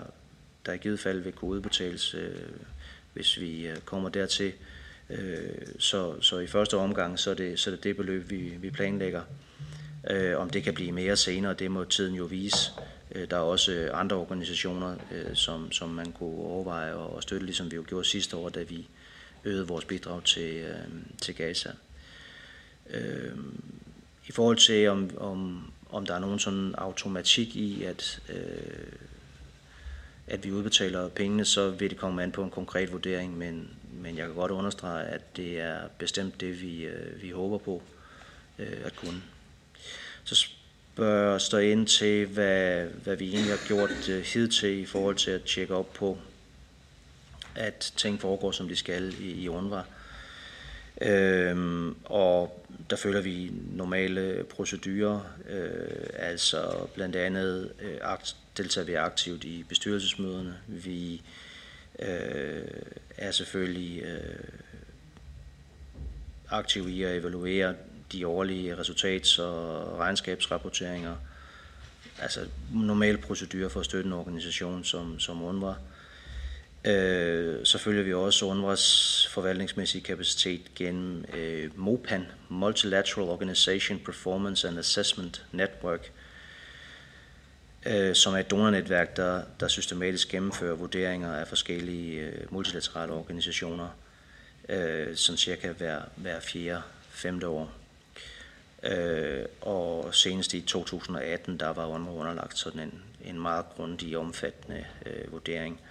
[0.66, 2.36] der i givet fald vil kunne udbetales, øh,
[3.14, 4.54] hvis vi øh, kommer dertil.
[5.10, 8.38] Øh, så, så i første omgang, så er det så er det, det beløb, vi,
[8.38, 9.22] vi planlægger.
[10.10, 12.72] Øh, om det kan blive mere senere, det må tiden jo vise.
[13.16, 17.72] Øh, der er også andre organisationer, øh, som, som man kunne overveje at støtte, ligesom
[17.72, 18.88] vi jo gjorde sidste år, da vi
[19.44, 20.76] øgede vores bidrag til, øh,
[21.22, 21.72] til Gaza.
[22.90, 23.38] Øh,
[24.28, 29.09] I forhold til, om, om, om der er nogen sådan automatik i, at, øh,
[30.30, 34.18] at vi udbetaler pengene, så vil det komme an på en konkret vurdering, men, men
[34.18, 37.82] jeg kan godt understrege, at det er bestemt det, vi, øh, vi håber på
[38.60, 39.22] øh, at kunne.
[40.24, 40.36] Så
[40.94, 45.32] spørges stå ind til, hvad, hvad vi egentlig har gjort øh, hidtil i forhold til
[45.32, 46.18] at tjekke op på,
[47.56, 49.82] at ting foregår, som de skal i, i UNRWA.
[51.02, 58.94] Øhm, og der følger vi normale procedurer, øh, altså blandt andet øh, akt, deltager vi
[58.94, 60.58] aktivt i bestyrelsesmøderne.
[60.68, 61.22] Vi
[62.00, 62.64] øh,
[63.18, 64.44] er selvfølgelig øh,
[66.50, 67.76] aktive i at evaluere
[68.12, 71.16] de årlige resultats- og regnskabsrapporteringer,
[72.22, 75.76] altså normal procedur for at støtte en organisation som, som UNRWA.
[76.86, 84.80] Øh, så følger vi også UNRWA's forvaltningsmæssige kapacitet gennem øh, MOPAN, Multilateral Organization Performance and
[84.80, 86.12] Assessment Network,
[87.86, 93.90] øh, som er et donornetværk, der, der systematisk gennemfører vurderinger af forskellige øh, multilaterale organisationer,
[94.70, 97.72] øh, sådan cirka hver, hver fjerde, femte år.
[98.84, 104.86] Øh, og senest i 2018, der var UNRWA underlagt sådan en, en meget grundig, omfattende
[105.06, 105.82] øh, vurdering.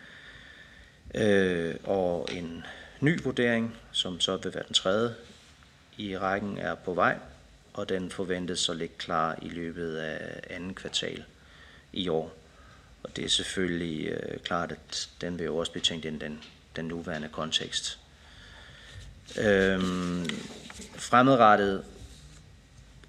[1.15, 2.65] Øh, og en
[3.01, 5.15] ny vurdering, som så vil være den tredje
[5.97, 7.19] i rækken, er på vej,
[7.73, 11.25] og den forventes at ligge klar i løbet af anden kvartal
[11.93, 12.35] i år.
[13.03, 16.25] Og det er selvfølgelig øh, klart, at den vil jo også blive tænkt ind i
[16.25, 16.41] den,
[16.77, 17.99] den nuværende kontekst.
[19.39, 20.29] Øhm,
[20.97, 21.85] fremadrettet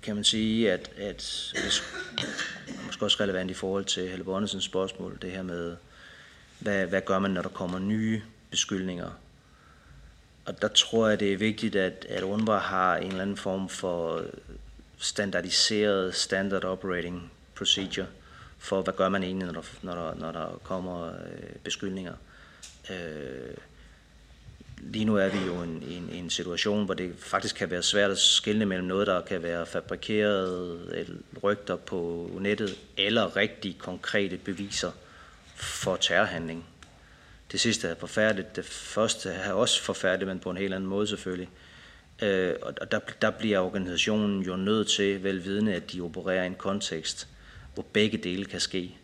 [0.02, 1.52] kan man sige, at, at
[2.68, 5.76] det er måske også relevant i forhold til Helle Bonnesens spørgsmål, det her med,
[6.60, 9.12] hvad, hvad gør man, når der kommer nye beskyldninger?
[10.46, 13.70] Og der tror jeg, det er vigtigt, at, at UNRWA har en eller anden form
[13.70, 14.26] for
[14.98, 18.08] standardiseret standard operating procedure
[18.60, 22.14] for, hvad gør man egentlig, når der, når der, når der kommer øh, beskyldninger.
[22.90, 23.56] Øh,
[24.82, 27.84] lige nu er vi jo i en, en, en situation, hvor det faktisk kan være
[27.84, 33.78] svært at skille mellem noget, der kan være fabrikeret eller rygter på nettet, eller rigtig
[33.78, 34.92] konkrete beviser
[35.56, 36.66] for terrorhandling.
[37.52, 41.08] Det sidste er forfærdeligt, det første er også forfærdeligt, men på en helt anden måde
[41.08, 41.50] selvfølgelig.
[42.22, 46.56] Øh, og der, der bliver organisationen jo nødt til, velvidende, at de opererer i en
[46.56, 47.28] kontekst,
[47.80, 48.98] hvor begge dele kan ske,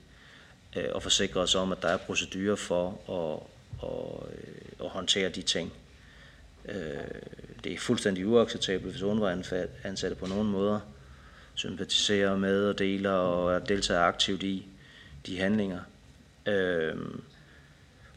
[0.75, 3.39] øh, og forsikre os om, at der er procedurer for at,
[3.89, 5.73] at, øh, at håndtere de ting.
[6.65, 6.75] Øh,
[7.63, 10.79] det er fuldstændig uacceptabelt, hvis UNRWA-ansatte på nogen måder
[11.53, 14.65] sympatiserer med og deler og deltager aktivt i
[15.25, 15.79] de handlinger.
[16.45, 16.95] Øh,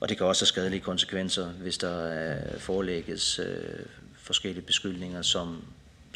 [0.00, 5.64] og det kan også have skadelige konsekvenser, hvis der øh, forelægges øh, forskellige beskyldninger, som,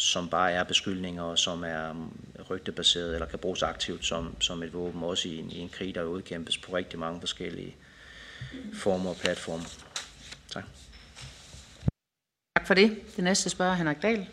[0.03, 2.09] som bare er beskyldninger, og som er
[2.51, 5.95] rygtebaseret eller kan bruges aktivt som, som et våben, også i en, i en krig,
[5.95, 7.77] der udkæmpes på rigtig mange forskellige
[8.75, 9.63] former og platforme.
[10.51, 10.65] Tak.
[12.57, 13.01] Tak for det.
[13.17, 14.27] Det næste spørger Henrik Dahl.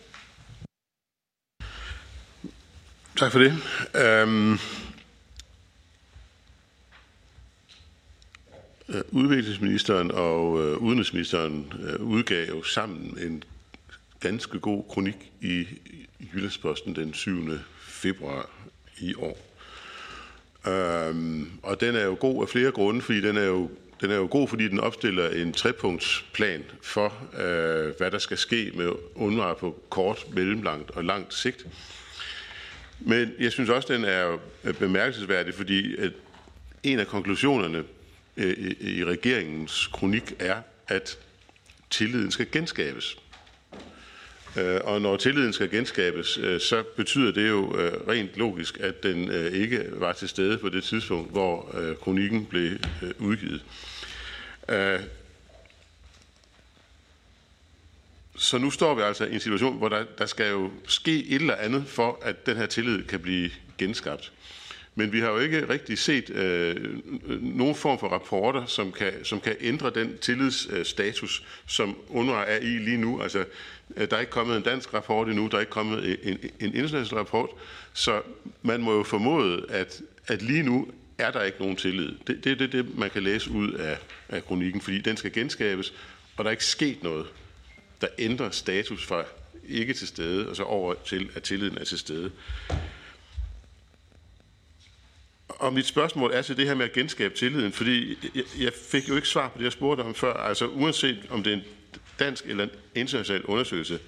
[3.17, 3.53] Tak for det.
[4.23, 4.60] Um,
[9.12, 13.43] udviklingsministeren og uh, udenrigsministeren uh, udgav jo sammen en
[14.19, 15.67] ganske god kronik i
[16.34, 17.49] Jyllandsposten den 7.
[17.82, 18.49] februar
[18.99, 19.38] i år.
[20.67, 23.69] Øhm, og den er jo god af flere grunde, fordi den er jo
[24.01, 28.71] den er jo god, fordi den opstiller en trepunktsplan for, øh, hvad der skal ske
[28.75, 31.67] med UNRWA på kort, mellemlangt og langt sigt.
[32.99, 34.38] Men jeg synes også, den er
[34.79, 36.12] bemærkelsesværdig, fordi at
[36.84, 37.84] en af konklusionerne
[38.38, 41.17] øh, i regeringens kronik er, at
[41.89, 43.17] tilliden skal genskabes.
[44.57, 49.03] Øh, og når tilliden skal genskabes, øh, så betyder det jo øh, rent logisk, at
[49.03, 52.71] den øh, ikke var til stede på det tidspunkt, hvor kronikken blev
[53.19, 53.63] udgivet.
[58.38, 61.35] Så nu står vi altså i en situation, hvor der, der skal jo ske et
[61.35, 64.31] eller andet for, at den her tillid kan blive genskabt.
[64.99, 66.75] Men vi har jo ikke rigtig set øh,
[67.41, 72.65] nogen form for rapporter, som kan, som kan ændre den tillidsstatus, som UNRWA er i
[72.65, 73.21] lige nu.
[73.21, 73.45] Altså,
[73.97, 76.38] øh, der er ikke kommet en dansk rapport endnu, der er ikke kommet en, en,
[76.59, 77.49] en international rapport,
[77.93, 78.21] så
[78.62, 82.12] man må jo formode, at, at lige nu er der ikke nogen tillid.
[82.27, 83.97] Det er det, det, det, man kan læse ud af,
[84.29, 85.93] af kronikken, fordi den skal genskabes,
[86.38, 87.25] og der er ikke sket noget,
[88.01, 89.23] der ændrer status fra
[89.67, 92.31] ikke til stede, og så over til, at tilliden er til stede.
[95.49, 99.09] Og mit spørgsmål er til det her med at genskabe tilliden, fordi jeg, jeg fik
[99.09, 100.33] jo ikke svar på det, jeg spurgte om før.
[100.33, 101.63] Altså uanset om det er en
[102.19, 103.99] dansk eller en international undersøgelse,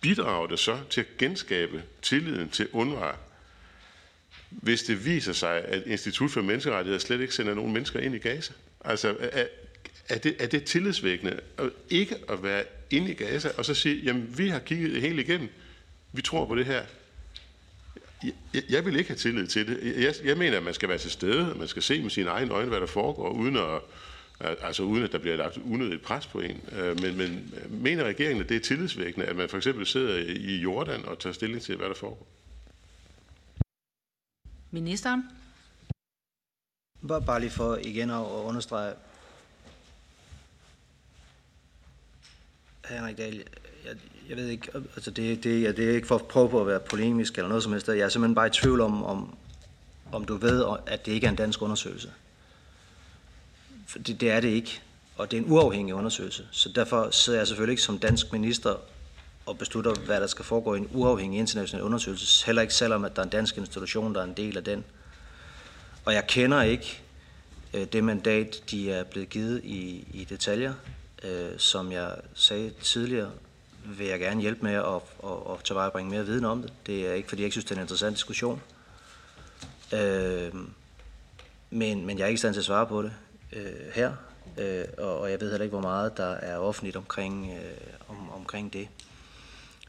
[0.00, 3.12] bidrager det så til at genskabe tilliden til UNRWA,
[4.50, 8.18] hvis det viser sig, at Institut for Menneskerettigheder slet ikke sender nogen mennesker ind i
[8.18, 8.52] Gaza?
[8.84, 9.46] Altså, er,
[10.08, 13.96] er, det, er det tillidsvækkende at ikke at være inde i Gaza, og så sige,
[13.96, 15.48] jamen, vi har kigget det hele igennem,
[16.12, 16.82] vi tror på det her,
[18.54, 20.02] jeg, jeg vil ikke have tillid til det.
[20.02, 22.30] Jeg, jeg mener, at man skal være til stede, og man skal se med sine
[22.30, 23.80] egne øjne, hvad der foregår, uden at,
[24.40, 26.60] altså uden at der bliver lagt unødigt pres på en.
[26.72, 30.56] Øh, men, men mener regeringen, at det er tillidsvækkende, at man for eksempel sidder i
[30.56, 32.26] Jordan og tager stilling til, hvad der foregår?
[34.70, 35.22] Ministeren?
[37.08, 38.94] Bare, bare lige for igen at understrege,
[42.88, 43.44] Henrik Dahl,
[43.84, 43.96] jeg,
[44.28, 46.66] jeg ved ikke, altså det, det, ja, det er ikke for at prøve på at
[46.66, 47.88] være polemisk eller noget som helst.
[47.88, 49.36] Jeg er simpelthen bare i tvivl om, om,
[50.12, 52.12] om du ved, at det ikke er en dansk undersøgelse.
[53.86, 54.80] For det, det er det ikke,
[55.16, 56.46] og det er en uafhængig undersøgelse.
[56.50, 58.76] Så derfor sidder jeg selvfølgelig ikke som dansk minister
[59.46, 62.46] og beslutter, hvad der skal foregå i en uafhængig international undersøgelse.
[62.46, 64.84] Heller ikke selvom, at der er en dansk institution, der er en del af den.
[66.04, 67.00] Og jeg kender ikke
[67.74, 70.74] øh, det mandat, de er blevet givet i, i detaljer.
[71.22, 73.30] Øh, som jeg sagde tidligere,
[73.84, 76.72] vil jeg gerne hjælpe med at, at, at tilvejebringe mere viden om det.
[76.86, 78.62] Det er ikke, fordi jeg ikke synes, det er en interessant diskussion.
[79.94, 80.52] Øh,
[81.70, 83.12] men, men jeg er ikke i stand til at svare på det
[83.52, 84.12] øh, her,
[84.58, 88.30] øh, og, og jeg ved heller ikke, hvor meget der er offentligt omkring, øh, om,
[88.30, 88.88] omkring det.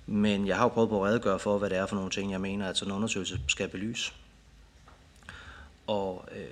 [0.06, 2.32] Men jeg har jo prøvet på at redegøre for, hvad det er for nogle ting,
[2.32, 4.14] jeg mener, at sådan en undersøgelse skal belyse.
[5.88, 6.46] Og øh,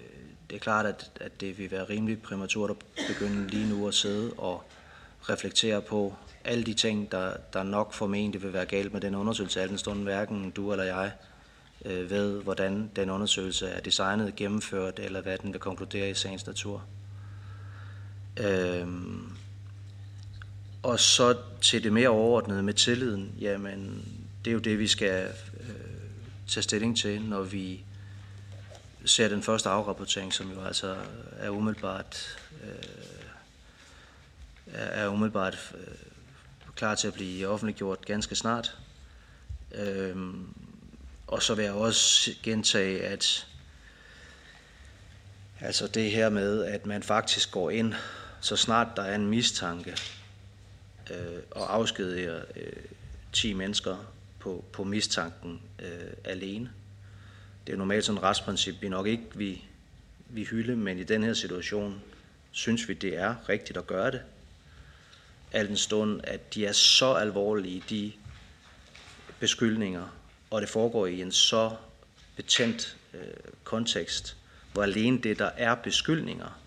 [0.49, 2.77] det er klart, at, at det vil være rimelig præmaturt at
[3.07, 4.63] begynde lige nu at sidde og
[5.29, 9.61] reflektere på alle de ting, der, der nok formentlig vil være galt med den undersøgelse,
[9.61, 11.11] al den stund hverken du eller jeg
[11.85, 16.45] øh, ved, hvordan den undersøgelse er designet, gennemført, eller hvad den vil konkludere i sagens
[16.47, 16.83] natur.
[18.39, 19.31] Øhm,
[20.83, 24.07] og så til det mere overordnede med tilliden, jamen
[24.45, 25.27] det er jo det, vi skal
[25.59, 25.69] øh,
[26.47, 27.83] tage stilling til, når vi
[29.05, 30.95] ser den første afrapportering, som jo altså
[31.37, 33.23] er umiddelbart øh,
[34.73, 35.95] er umiddelbart øh,
[36.75, 38.77] klar til at blive offentliggjort ganske snart.
[39.75, 40.47] Øhm,
[41.27, 43.47] og så vil jeg også gentage, at
[45.59, 47.93] altså det her med, at man faktisk går ind,
[48.41, 49.97] så snart der er en mistanke,
[51.11, 52.83] øh, og afskediger øh,
[53.33, 56.71] 10 mennesker på, på mistanken øh, alene.
[57.67, 59.65] Det er normalt sådan et retsprincip, vi nok ikke vi,
[60.29, 62.01] vi hylde, men i den her situation
[62.51, 64.21] synes vi, det er rigtigt at gøre det
[65.53, 68.11] al den stund, at de er så alvorlige, de
[69.39, 70.07] beskyldninger,
[70.49, 71.71] og det foregår i en så
[72.35, 73.19] betændt øh,
[73.63, 74.37] kontekst,
[74.73, 76.59] hvor alene det, der er beskyldninger,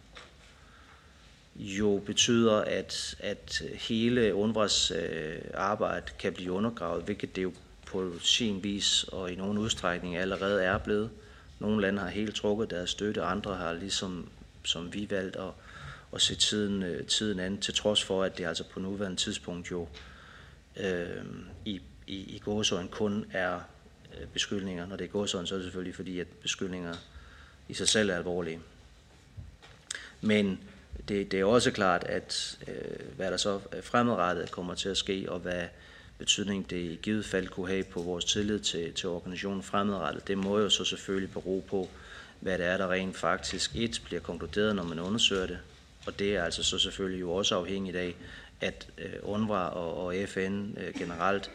[1.56, 7.52] jo betyder, at, at hele UNRWA's øh, arbejde kan blive undergravet, hvilket det jo
[7.86, 11.10] på sin vis og i nogen udstrækning allerede er blevet.
[11.58, 14.28] Nogle lande har helt trukket deres støtte, andre har ligesom
[14.66, 15.50] som vi valgt at,
[16.14, 19.70] at se tiden, øh, tiden an, til trods for, at det altså på nuværende tidspunkt
[19.70, 19.88] jo
[20.76, 21.24] øh,
[21.64, 23.60] i, i, i gåsøjne kun er
[24.20, 24.86] øh, beskyldninger.
[24.86, 26.94] Når det er gåsøjne, så er det selvfølgelig fordi, at beskyldninger
[27.68, 28.60] i sig selv er alvorlige.
[30.20, 30.60] Men
[31.08, 34.96] det, det er også klart, at øh, hvad der så øh, fremadrettet kommer til at
[34.96, 35.64] ske, og hvad
[36.18, 40.38] betydning det i givet fald kunne have på vores tillid til, til organisationen fremadrettet, det
[40.38, 41.88] må jo så selvfølgelig bero på,
[42.40, 45.58] hvad det er, der rent faktisk et bliver konkluderet, når man undersøger det,
[46.06, 48.14] og det er altså så selvfølgelig jo også afhængigt af,
[48.60, 51.50] at øh, UNRWA og, og FN øh, generelt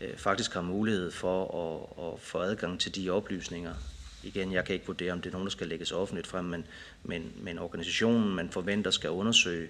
[0.00, 3.74] øh, faktisk har mulighed for at, at få adgang til de oplysninger.
[4.22, 6.66] Igen, jeg kan ikke vurdere, om det er nogen, der skal lægges offentligt frem, men,
[7.02, 9.68] men, men organisationen, man forventer, skal undersøge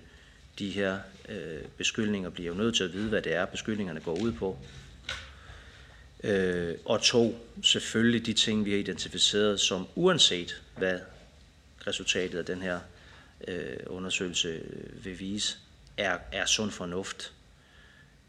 [0.58, 0.98] de her
[1.28, 4.58] øh, beskyldninger bliver jo nødt til at vide, hvad det er, beskyldningerne går ud på.
[6.24, 10.98] Øh, og to, selvfølgelig de ting, vi har identificeret, som uanset hvad
[11.86, 12.80] resultatet af den her
[13.48, 14.62] øh, undersøgelse
[15.04, 15.58] vil vise,
[15.96, 17.32] er, er sund fornuft.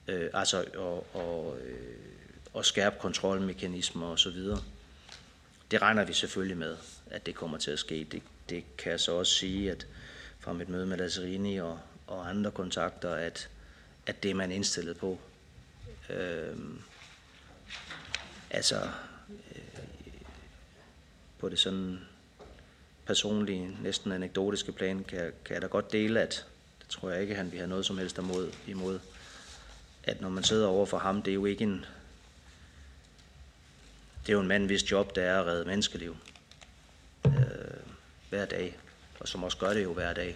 [0.07, 1.95] Øh, altså og, og, øh,
[2.53, 4.37] og skærpe kontrolmekanismer osv.
[5.71, 6.77] Det regner vi selvfølgelig med,
[7.11, 8.07] at det kommer til at ske.
[8.11, 9.87] Det, det kan jeg så også sige, at
[10.39, 13.49] fra mit møde med Lazzarini og, og andre kontakter, at,
[14.05, 15.19] at det er man indstillet på.
[16.09, 16.57] Øh,
[18.49, 18.89] altså,
[19.55, 19.61] øh,
[21.39, 21.99] på det sådan
[23.05, 26.45] personlige, næsten anekdotiske plan, kan, kan jeg da godt dele, at
[26.79, 28.99] det tror jeg ikke, han vil have noget som helst imod, imod
[30.03, 31.85] at når man sidder over for ham, det er jo ikke en,
[34.21, 36.17] det er jo en mand, hvis job det er at redde menneskeliv
[37.25, 37.33] øh,
[38.29, 38.77] hver dag,
[39.19, 40.35] og som også gør det jo hver dag,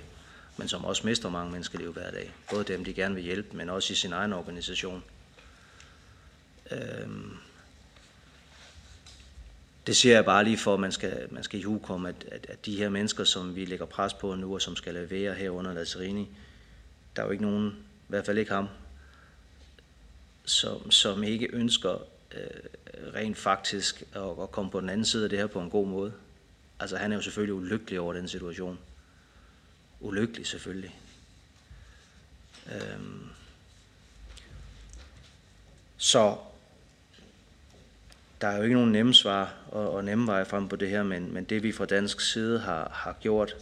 [0.58, 2.34] men som også mister mange menneskeliv hver dag.
[2.50, 5.04] Både dem, de gerne vil hjælpe, men også i sin egen organisation.
[6.72, 7.08] Øh,
[9.88, 12.46] det siger jeg bare lige for, at man skal, man skal i om, at, at,
[12.50, 15.50] at de her mennesker, som vi lægger pres på nu, og som skal levere her
[15.50, 16.30] under Lazzarini,
[17.16, 18.68] der er jo ikke nogen, i hvert fald ikke ham,
[20.46, 21.94] som, som ikke ønsker
[22.32, 25.70] øh, rent faktisk at, at komme på den anden side af det her på en
[25.70, 26.14] god måde.
[26.80, 28.80] Altså han er jo selvfølgelig ulykkelig over den situation.
[30.00, 31.00] Ulykkelig selvfølgelig.
[32.72, 33.30] Øhm.
[35.98, 36.38] Så
[38.42, 41.04] der er jo ikke nogen nemme svar og, og nemme veje frem på det her,
[41.04, 43.56] men, men det vi fra dansk side har, har gjort,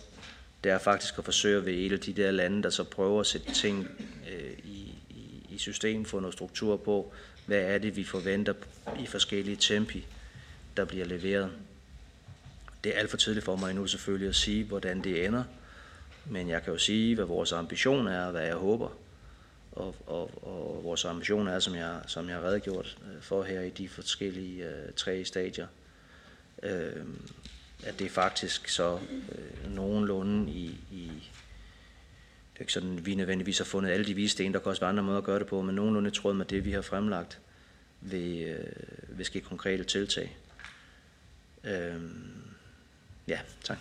[0.64, 3.20] det er faktisk at forsøge at være et af de der lande, der så prøver
[3.20, 3.88] at sætte ting
[4.32, 7.14] øh, i, i, i system, få noget struktur på,
[7.46, 8.54] hvad er det, vi forventer
[9.00, 10.06] i forskellige tempi,
[10.78, 11.52] der bliver leveret.
[12.84, 15.44] Det er alt for tidligt for mig nu selvfølgelig at sige, hvordan det ender,
[16.26, 18.90] men jeg kan jo sige, hvad vores ambition er, og hvad jeg håber.
[19.76, 23.62] Og, og, og vores ambition er, som jeg, som jeg har redegjort øh, for her
[23.62, 25.68] i de forskellige øh, tre stadier,
[26.64, 27.06] øh,
[27.84, 29.00] at det faktisk så
[29.32, 31.12] øh, nogenlunde i, i
[32.54, 34.70] det er ikke sådan, at vi nødvendigvis har fundet alle de vise sten, der kan
[34.70, 36.82] også være andre måder at gøre det på, men nogenlunde tråd med det, vi har
[36.82, 37.40] fremlagt,
[38.02, 40.38] vil, øh, vil ske konkrete tiltag.
[41.64, 42.02] Øh,
[43.28, 43.78] ja, tak.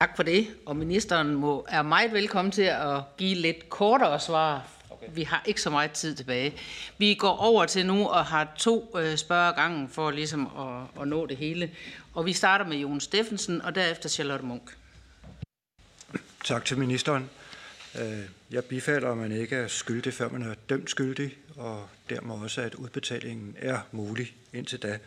[0.00, 4.68] Tak for det, og ministeren må, er meget velkommen til at give lidt kortere svar.
[4.90, 5.06] Okay.
[5.14, 6.54] Vi har ikke så meget tid tilbage.
[6.98, 11.08] Vi går over til nu og har to øh, spørger gangen for ligesom at, at
[11.08, 11.70] nå det hele.
[12.14, 14.76] Og vi starter med Jon Steffensen og derefter Charlotte Munk.
[16.44, 17.30] Tak til ministeren.
[18.00, 18.20] Øh,
[18.50, 22.60] jeg bifalder, at man ikke er skyldig, før man er dømt skyldig, og dermed også,
[22.60, 24.98] at udbetalingen er mulig indtil da.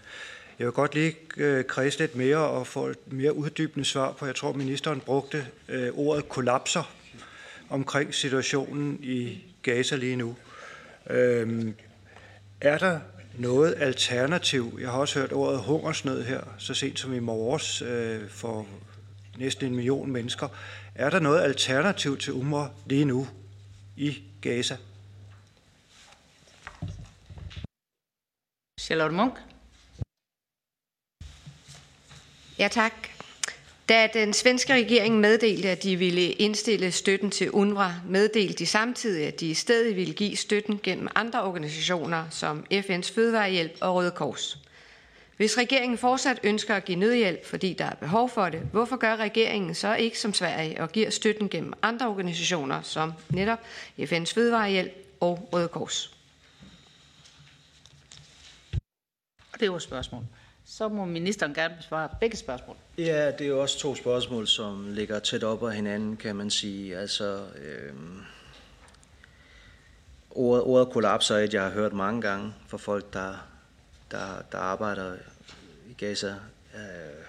[0.60, 4.26] Jeg vil godt lige øh, kredse lidt mere og få et mere uddybende svar på,
[4.26, 6.94] jeg tror, ministeren brugte øh, ordet kollapser
[7.70, 10.36] omkring situationen i Gaza lige nu.
[11.10, 11.76] Øhm,
[12.62, 13.00] er der
[13.38, 14.78] noget alternativ?
[14.82, 18.68] Jeg har også hørt ordet hungersnød her, så sent som i morges øh, for
[19.38, 20.48] næsten en million mennesker.
[20.96, 23.28] Er der noget alternativ til UMRA lige nu
[23.98, 24.78] i Gaza?
[28.80, 29.49] Charlotte Munk.
[32.60, 32.94] Ja, tak.
[33.90, 39.28] Da den svenske regering meddelte, at de ville indstille støtten til UNRWA, meddelte de samtidig,
[39.28, 44.12] at de i stedet ville give støtten gennem andre organisationer som FN's Fødevarehjælp og Røde
[44.12, 44.58] Kors.
[45.38, 49.16] Hvis regeringen fortsat ønsker at give nødhjælp, fordi der er behov for det, hvorfor gør
[49.16, 53.60] regeringen så ikke som Sverige og giver støtten gennem andre organisationer som netop
[54.00, 56.16] FN's Fødevarehjælp og Røde Kors?
[59.60, 60.24] Det var spørgsmål.
[60.72, 62.76] Så må ministeren gerne besvare begge spørgsmål.
[62.98, 66.50] Ja, det er jo også to spørgsmål, som ligger tæt op ad hinanden, kan man
[66.50, 66.98] sige.
[66.98, 67.94] Altså, øh,
[70.32, 73.36] ordet, ordet kollapser er et, jeg har hørt mange gange fra folk, der
[74.12, 75.14] der, der arbejder
[75.90, 76.36] i Gaza.
[76.76, 77.26] Øh,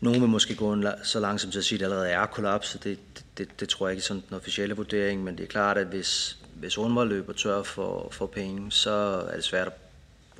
[0.00, 2.84] nogle vil måske gå en, så langsomt til at sige, at det allerede er kollapset.
[2.84, 2.98] Det,
[3.38, 5.86] det, det tror jeg ikke er sådan den officielle vurdering, men det er klart, at
[5.86, 8.90] hvis, hvis UNRWA løber tør for, for penge, så
[9.30, 9.72] er det svært at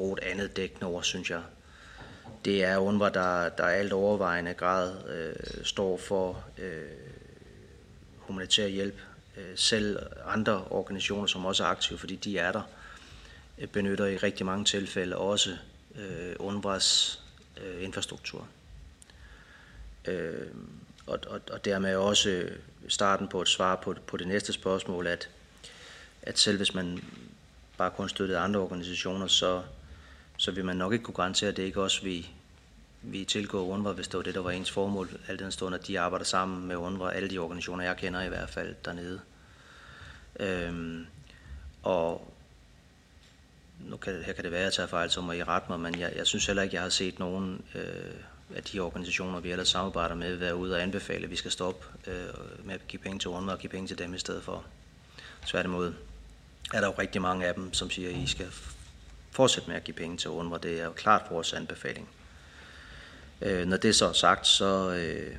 [0.00, 1.42] bruge et andet dæk over, synes jeg.
[2.44, 6.82] Det er UNRWA, der, der alt overvejende grad øh, står for øh,
[8.16, 9.00] humanitær hjælp.
[9.36, 12.62] Øh, selv andre organisationer, som også er aktive, fordi de er der,
[13.58, 15.56] øh, benytter i rigtig mange tilfælde også
[15.96, 17.18] øh, UNRWA's
[17.64, 18.48] øh, infrastruktur.
[20.04, 20.46] Øh,
[21.06, 22.48] og, og, og dermed også
[22.88, 25.28] starten på et svar på, på det næste spørgsmål, at,
[26.22, 27.04] at selv hvis man
[27.78, 29.62] bare kun støttede andre organisationer, så,
[30.40, 32.30] så vil man nok ikke kunne garantere, at det ikke også vi,
[33.02, 35.86] vi tilgår UNRWA, hvis det var det, der var ens formål, al den stund, at
[35.86, 39.20] de arbejder sammen med UNRWA, alle de organisationer, jeg kender i hvert fald dernede.
[40.40, 41.06] Øhm,
[41.82, 42.34] og
[43.80, 45.80] nu kan, her kan det være, at jeg tager fejl, så må I rette mig,
[45.80, 48.14] men jeg, jeg synes heller ikke, jeg har set nogen øh,
[48.56, 51.86] af de organisationer, vi ellers samarbejder med, være ude og anbefale, at vi skal stoppe
[52.06, 54.64] øh, med at give penge til UNRWA og give penge til dem i stedet for.
[55.46, 55.92] Tværtimod
[56.74, 58.46] er der jo rigtig mange af dem, som siger, at I skal
[59.30, 60.58] fortsætte med at give penge til UNRWA.
[60.58, 62.08] Det er jo klart vores anbefaling.
[63.42, 65.36] Øh, når det så er sagt, så, øh,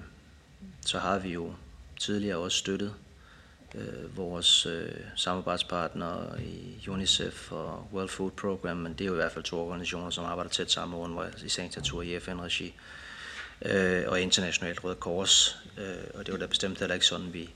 [0.85, 1.53] så har vi jo
[1.99, 2.93] tidligere også støttet
[3.75, 9.15] øh, vores øh, samarbejdspartnere i UNICEF og World Food Program, men det er jo i
[9.15, 12.73] hvert fald to organisationer, som arbejder tæt sammen med UNRWA i sagens natur i FN-regi
[13.61, 15.57] øh, og Internationalt Røde Kors.
[15.77, 17.49] Øh, og det var da bestemt heller ikke sådan, vi,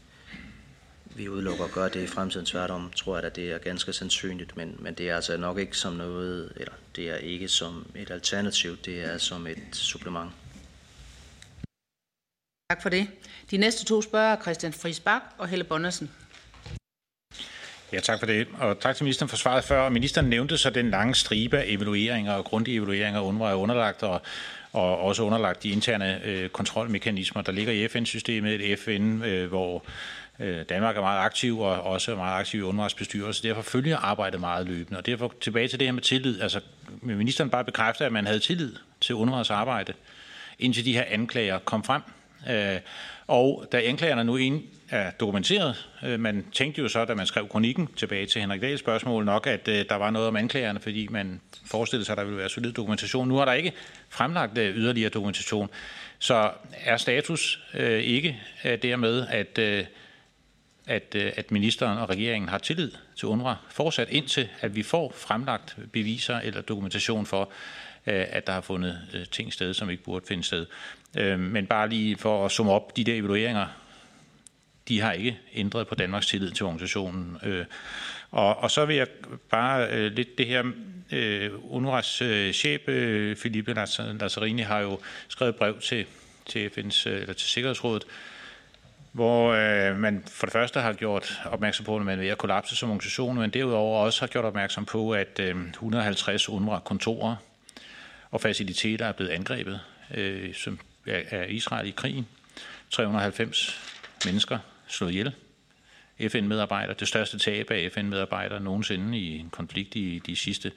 [1.16, 2.46] vi udelukker at gøre det i fremtiden.
[2.46, 5.78] Tværtom tror jeg, at det er ganske sandsynligt, men, men det er altså nok ikke
[5.78, 10.32] som noget, eller det er ikke som et alternativ, det er som et supplement.
[12.70, 13.08] Tak for det.
[13.52, 16.12] De næste to spørger er Christian Friis Bak og Helle Bonnesen.
[17.94, 18.48] Ja, tak for det.
[18.60, 19.90] Og tak til ministeren for svaret før.
[19.90, 24.22] Ministeren nævnte så den lange stribe af evalueringer og grundige evalueringer, UNRWA er underlagt, og,
[24.74, 29.86] og også underlagt de interne øh, kontrolmekanismer, der ligger i FN-systemet, et FN, øh, hvor
[30.40, 33.44] Øh, Danmark er meget aktiv og også meget aktiv i UNRWA's bestyrelse.
[33.44, 34.98] Derfor følger arbejdet meget løbende.
[34.98, 36.42] Og derfor tilbage til det her med tillid.
[36.42, 36.60] Altså,
[37.02, 39.94] ministeren bare bekræfter, at man havde tillid til UNRWA's arbejde,
[40.60, 42.02] indtil de her anklager kom frem.
[42.50, 42.80] Øh,
[43.28, 47.48] og da anklagerne nu ind er dokumenteret, øh, man tænkte jo så, da man skrev
[47.48, 51.42] kronikken tilbage til Henrik Dahls spørgsmål nok, at der var noget om anklagerne, fordi man
[51.66, 53.28] forestillede sig, at der ville være solid dokumentation.
[53.28, 53.74] Nu har der ikke
[54.10, 55.70] fremlagt yderligere dokumentation.
[56.20, 56.52] Så
[56.86, 57.60] er status
[58.02, 58.42] ikke
[58.82, 59.60] dermed, at,
[60.88, 65.14] at, øh, at ministeren og regeringen har tillid til UNRWA fortsat indtil, at vi får
[65.16, 67.52] fremlagt beviser eller dokumentation for,
[68.08, 70.66] øh, at der har fundet øh, ting sted, som ikke burde finde sted.
[71.38, 73.68] Men bare lige for at summe op, de der evalueringer,
[74.88, 77.38] de har ikke ændret på Danmarks tillid til organisationen.
[78.32, 79.08] Og, og så vil jeg
[79.50, 80.64] bare lidt det her,
[81.72, 82.24] UNRWA's
[82.54, 86.06] chef, øh, Filippe Lazzarini, har jo skrevet brev til,
[86.46, 88.06] til FN's, eller til Sikkerhedsrådet,
[89.16, 92.38] hvor øh, man for det første har gjort opmærksom på, at man er ved at
[92.38, 97.36] kollapse som organisation, men derudover også har gjort opmærksom på, at øh, 150 UNRWA-kontorer
[98.32, 99.80] og faciliteter er blevet angrebet,
[100.14, 102.28] øh, som af Israel i krigen.
[102.90, 103.82] 390
[104.26, 105.34] mennesker slået ihjel.
[106.30, 110.72] FN-medarbejdere, det største tab af FN-medarbejdere nogensinde i en konflikt i de sidste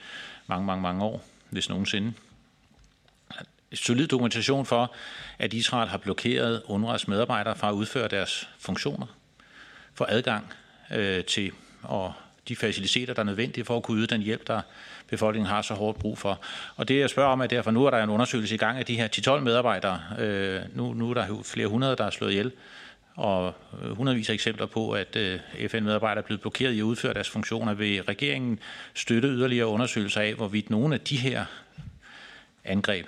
[0.46, 2.12] mange, mange, mange år, hvis nogensinde.
[3.74, 4.94] Solid dokumentation for,
[5.38, 9.06] at Israel har blokeret UNRWA's medarbejdere fra at udføre deres funktioner,
[9.94, 10.52] for adgang
[10.90, 11.52] øh, til
[11.82, 12.12] og
[12.48, 14.60] de faciliteter, der er nødvendige for at kunne yde den hjælp, der
[15.08, 16.40] befolkningen har så hårdt brug for.
[16.76, 18.86] Og det jeg spørger om er derfor, nu er der en undersøgelse i gang af
[18.86, 20.00] de her 10-12 medarbejdere.
[20.18, 22.52] Øh, nu, nu er der flere hundrede, der er slået ihjel
[23.14, 23.54] og
[23.96, 27.74] hundredvis af eksempler på, at øh, FN-medarbejdere er blevet blokeret i at udføre deres funktioner.
[27.74, 28.58] Vil regeringen
[28.94, 31.44] støtte yderligere undersøgelser af, hvorvidt nogle af de her
[32.64, 33.06] angreb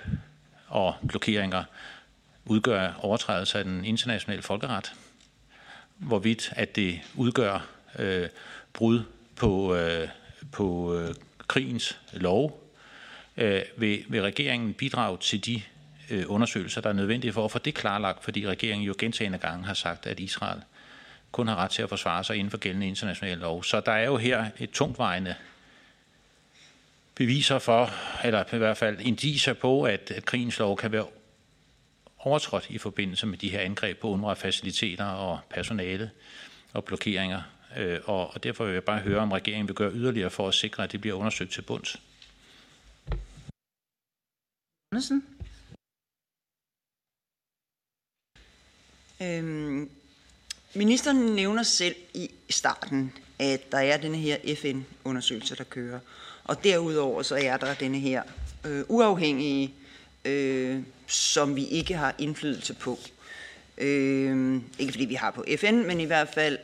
[0.71, 1.63] og blokeringer
[2.45, 4.93] udgør overtrædelse af den internationale folkeret?
[5.97, 7.67] Hvorvidt at det udgør
[7.99, 8.29] øh,
[8.73, 9.03] brud
[9.35, 10.07] på, øh,
[10.51, 11.15] på øh,
[11.47, 12.63] krigens lov,
[13.37, 15.61] øh, vil, vil regeringen bidrage til de
[16.09, 19.65] øh, undersøgelser, der er nødvendige for at få det klarlagt, fordi regeringen jo gentagende gange
[19.65, 20.61] har sagt, at Israel
[21.31, 23.63] kun har ret til at forsvare sig inden for gældende international lov.
[23.63, 25.35] Så der er jo her et tungtvejende
[27.15, 27.89] beviser for,
[28.23, 31.07] eller i hvert fald indiser på, at, at krigens lov kan være
[32.17, 36.11] overtrådt i forbindelse med de her angreb på UNRWA-faciliteter og personale
[36.73, 37.41] og blokeringer
[37.77, 40.53] Øh, og, og derfor vil jeg bare høre, om regeringen vil gøre yderligere for at
[40.53, 42.01] sikre, at det bliver undersøgt til bunds.
[44.91, 45.25] Andersen?
[49.21, 49.89] Øhm,
[50.75, 55.99] ministeren nævner selv i starten, at der er denne her FN-undersøgelse, der kører.
[56.51, 58.21] Og derudover så er der denne her
[58.65, 59.73] øh, uafhængige,
[60.25, 62.99] øh, som vi ikke har indflydelse på.
[63.77, 66.57] Øh, ikke fordi vi har på FN, men i hvert fald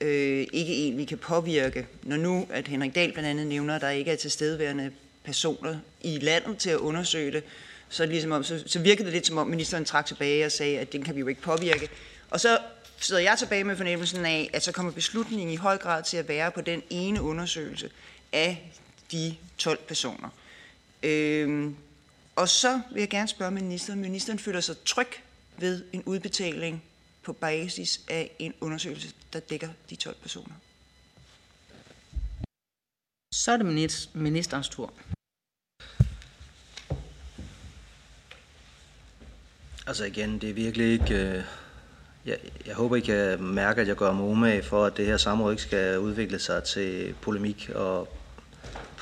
[0.00, 1.86] øh, ikke en, vi kan påvirke.
[2.02, 4.90] Når nu, at Henrik Dahl blandt andet nævner, at der ikke er tilstedeværende
[5.24, 7.44] personer i landet til at undersøge det,
[7.88, 10.78] så, ligesom om, så, så virkede det lidt som om ministeren trak tilbage og sagde,
[10.78, 11.88] at den kan vi jo ikke påvirke.
[12.30, 12.58] Og så
[12.98, 16.28] sidder jeg tilbage med fornemmelsen af, at så kommer beslutningen i høj grad til at
[16.28, 17.90] være på den ene undersøgelse
[18.32, 18.72] af
[19.12, 20.28] de 12 personer.
[21.02, 21.76] Øhm,
[22.36, 25.08] og så vil jeg gerne spørge ministeren, ministeren føler sig tryg
[25.58, 26.82] ved en udbetaling
[27.22, 30.54] på basis af en undersøgelse, der dækker de 12 personer.
[33.34, 34.92] Så er det ministerens tur.
[39.86, 41.14] Altså igen, det er virkelig ikke...
[41.14, 41.44] Øh,
[42.26, 45.16] jeg, jeg håber, I kan mærke, at jeg gør mig umage for, at det her
[45.16, 48.08] samråd ikke skal udvikle sig til polemik og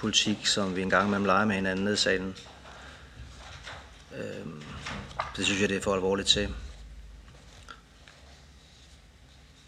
[0.05, 2.37] politik, som vi engang imellem leger med hinanden nede i salen.
[4.17, 4.47] Øh,
[5.37, 6.49] det synes jeg, det er for alvorligt til.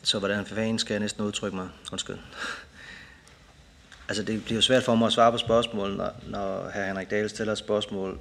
[0.02, 1.68] Så hvordan for fanden skal jeg næsten udtrykke mig?
[1.92, 2.18] Undskyld.
[4.08, 6.86] Altså, det bliver svært for mig at svare på spørgsmål, når, når hr.
[6.86, 8.18] Henrik Dahl stiller et spørgsmål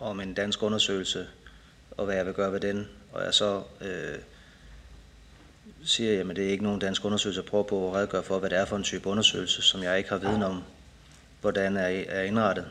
[0.00, 1.26] om en dansk undersøgelse,
[1.90, 4.18] og hvad jeg vil gøre ved den, og jeg så øh,
[5.84, 8.50] siger, at det er ikke nogen dansk undersøgelse, jeg prøver på at redegøre for, hvad
[8.50, 10.62] det er for en type undersøgelse, som jeg ikke har viden om,
[11.40, 12.64] hvordan er, er indrettet.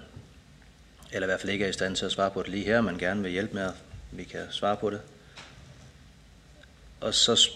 [1.12, 2.82] Eller i hvert fald ikke er i stand til at svare på det lige her,
[2.82, 3.74] men gerne vil hjælpe med, at
[4.12, 5.02] vi kan svare på det.
[7.02, 7.50] Og så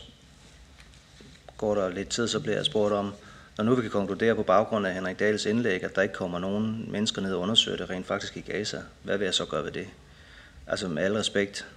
[1.57, 3.13] går der lidt tid, så bliver jeg spurgt om,
[3.57, 6.39] når nu vi kan konkludere på baggrund af Henrik Dahls indlæg, at der ikke kommer
[6.39, 9.63] nogen mennesker ned og undersøger det rent faktisk i Gaza, hvad vil jeg så gøre
[9.63, 9.87] ved det?
[10.67, 11.67] Altså med al respekt,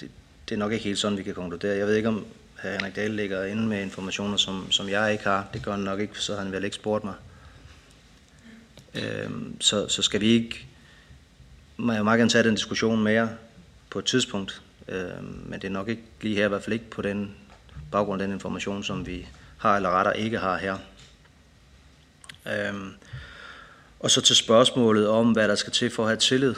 [0.00, 0.10] det,
[0.48, 1.76] det er nok ikke helt sådan, vi kan konkludere.
[1.76, 2.26] Jeg ved ikke, om
[2.62, 5.48] Henrik Dahl ligger inde med informationer, som, som jeg ikke har.
[5.52, 7.14] Det gør han nok ikke, så han vel ikke spurgt mig.
[8.94, 10.66] Øhm, så, så skal vi ikke,
[11.76, 13.30] må jeg meget gerne tage den diskussion mere
[13.90, 16.90] på et tidspunkt, øh, men det er nok ikke lige her, i hvert fald ikke
[16.90, 17.34] på den
[17.92, 19.26] baggrund af den information, som vi
[19.58, 20.78] har eller retter ikke har her.
[22.46, 22.92] Øhm,
[24.00, 26.54] og så til spørgsmålet om, hvad der skal til for at have tillid.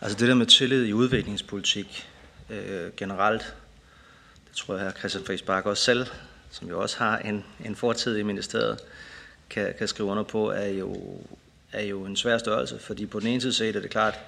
[0.00, 2.08] Altså det der med tillid i udviklingspolitik
[2.50, 3.54] øh, generelt,
[4.48, 6.06] det tror jeg, at Christian Friis Bak også selv,
[6.50, 8.78] som jo også har en, en fortid i ministeriet,
[9.50, 11.18] kan, kan skrive under på, er jo,
[11.72, 12.78] er jo en svær størrelse.
[12.78, 14.18] Fordi på den ene side set er det klart,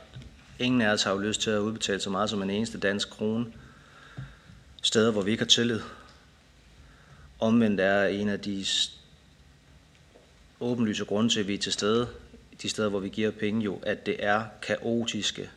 [0.59, 3.11] ingen af os har jo lyst til at udbetale så meget som en eneste dansk
[3.11, 3.47] krone
[4.83, 5.81] steder, hvor vi ikke har tillid.
[7.41, 8.65] Omvendt er en af de
[10.61, 12.09] åbenlyse grunde til, at vi er til stede,
[12.63, 15.51] de steder, hvor vi giver penge jo, at det er kaotiske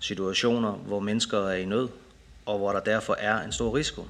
[0.00, 1.88] situationer, hvor mennesker er i nød,
[2.46, 4.06] og hvor der derfor er en stor risiko.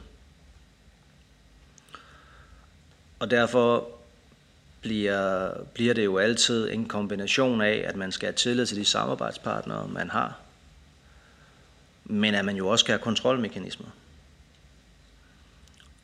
[3.18, 3.89] Og derfor
[4.81, 8.85] bliver, bliver det jo altid en kombination af, at man skal have tillid til de
[8.85, 10.39] samarbejdspartnere, man har,
[12.05, 13.91] men at man jo også skal have kontrolmekanismer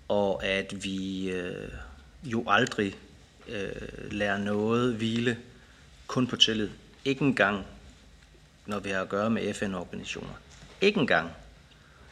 [0.08, 1.68] og at vi øh,
[2.24, 2.96] jo aldrig
[3.48, 5.38] øh, lærer noget hvile
[6.06, 6.70] kun på tillid.
[7.04, 7.66] Ikke engang,
[8.66, 10.34] når vi har at gøre med FN-organisationer.
[10.80, 11.30] Ikke engang,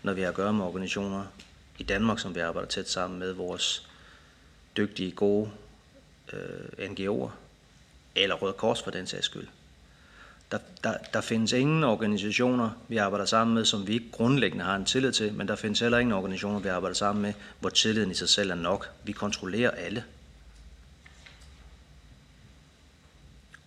[0.02, 1.26] når vi har at gøre med organisationer
[1.78, 3.88] i Danmark, som vi arbejder tæt sammen med vores
[4.76, 5.50] dygtige, gode
[6.32, 7.30] øh, NGO'er,
[8.14, 9.46] eller Røde Kors for den sags skyld.
[10.50, 14.76] Der, der, der findes ingen organisationer, vi arbejder sammen med, som vi ikke grundlæggende har
[14.76, 18.10] en tillid til, men der findes heller ingen organisationer, vi arbejder sammen med, hvor tilliden
[18.10, 18.90] i sig selv er nok.
[19.04, 20.04] Vi kontrollerer alle.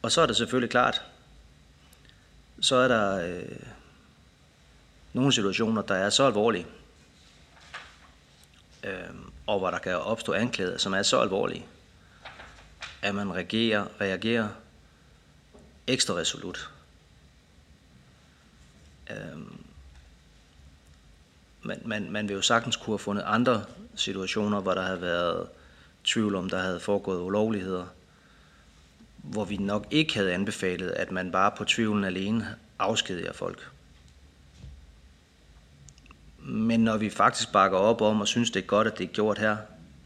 [0.02, 1.02] Og så er det selvfølgelig klart,
[2.60, 3.60] så er der øh,
[5.14, 6.66] nogle situationer, der er så alvorlige,
[8.84, 8.92] øh,
[9.48, 11.66] og hvor der kan opstå anklager, som er så alvorlige,
[13.02, 14.50] at man reagerer, reagerer
[15.88, 16.70] ekstra resolut.
[19.10, 19.64] Øhm,
[21.62, 25.48] man, man, man vil jo sagtens kunne have fundet andre situationer, hvor der havde været
[26.04, 27.86] tvivl om, der havde foregået ulovligheder,
[29.18, 33.72] hvor vi nok ikke havde anbefalet, at man bare på tvivlen alene afskediger folk.
[36.40, 39.14] Men når vi faktisk bakker op om og synes, det er godt, at det er
[39.14, 39.58] gjort her,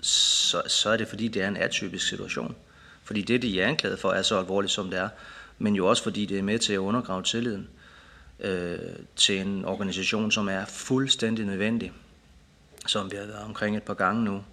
[0.01, 2.55] så, så er det fordi, det er en atypisk situation.
[3.03, 5.09] Fordi det, de er anklaget for, er så alvorligt, som det er
[5.61, 7.69] men jo også fordi det er med til at undergrave tilliden
[8.39, 8.79] øh,
[9.15, 11.91] til en organisation, som er fuldstændig nødvendig,
[12.87, 14.43] som vi har været omkring et par gange nu,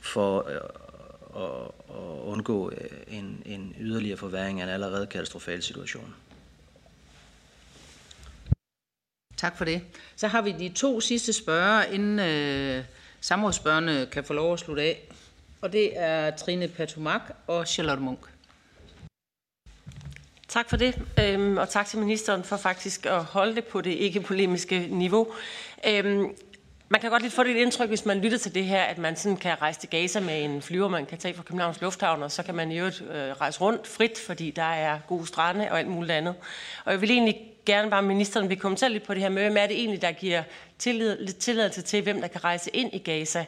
[0.00, 0.56] for øh,
[1.36, 6.14] at, at undgå øh, en, en yderligere forværing af en allerede katastrofal situation.
[9.36, 9.82] Tak for det.
[10.16, 12.84] Så har vi de to sidste spørgere, inden øh,
[13.20, 15.11] samrådsspørgerne kan få lov at slutte af.
[15.62, 18.18] Og det er Trine Patumak og Charlotte Munk.
[20.48, 23.90] Tak for det, øhm, og tak til ministeren for faktisk at holde det på det
[23.90, 25.28] ikke-polemiske niveau.
[25.86, 26.36] Øhm,
[26.88, 29.16] man kan godt lidt få det indtryk, hvis man lytter til det her, at man
[29.16, 32.30] sådan kan rejse til Gaza med en flyver, man kan tage fra Københavns Lufthavn, og
[32.30, 35.78] så kan man i øvrigt øh, rejse rundt frit, fordi der er gode strande og
[35.78, 36.34] alt muligt andet.
[36.84, 39.42] Og jeg vil egentlig gerne bare, at ministeren vil kommentere lidt på det her med,
[39.42, 40.42] hvem er det egentlig, der giver
[40.78, 43.44] tillid, tilladelse til, hvem der kan rejse ind i Gaza.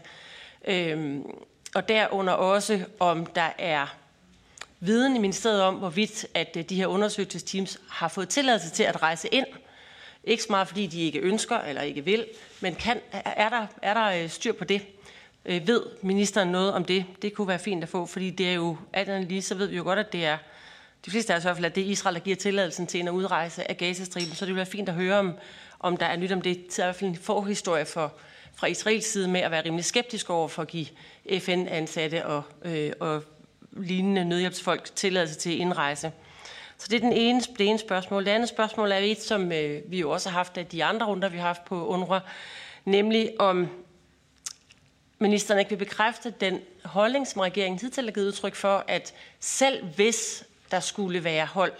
[0.68, 1.24] Øhm,
[1.74, 3.86] og derunder også, om der er
[4.80, 9.02] viden i ministeriet om, hvorvidt at øh, de her undersøgelsesteams har fået tilladelse til at
[9.02, 9.46] rejse ind.
[10.24, 12.26] Ikke så meget, fordi de ikke ønsker eller ikke vil,
[12.60, 14.82] men kan, er, der, er der øh, styr på det?
[15.44, 17.04] Øh, ved ministeren noget om det?
[17.22, 19.66] Det kunne være fint at få, fordi det er jo, alt andet lige, så ved
[19.66, 20.38] vi jo godt, at det er,
[21.06, 23.00] de fleste af os i hvert fald, at det er Israel, der giver tilladelsen til
[23.00, 25.32] en udrejse af Gazastriben, så det vil være fint at høre, om,
[25.80, 26.56] om der er nyt om det.
[26.56, 28.12] Det er i hvert fald en forhistorie for,
[28.56, 30.86] fra Israels side med at være rimelig skeptisk over for at give
[31.40, 33.22] FN-ansatte og, øh, og
[33.72, 36.12] lignende nødhjælpsfolk tilladelse til indrejse.
[36.78, 38.24] Så det er den ene, det ene spørgsmål.
[38.24, 41.06] Det andet spørgsmål er et, som øh, vi jo også har haft af de andre
[41.06, 42.20] runder, vi har haft på UNRWA,
[42.84, 43.68] nemlig om
[45.18, 49.84] ministeren ikke vil bekræfte den holdning, som regeringen hidtil har givet udtryk for, at selv
[49.84, 51.72] hvis der skulle være hold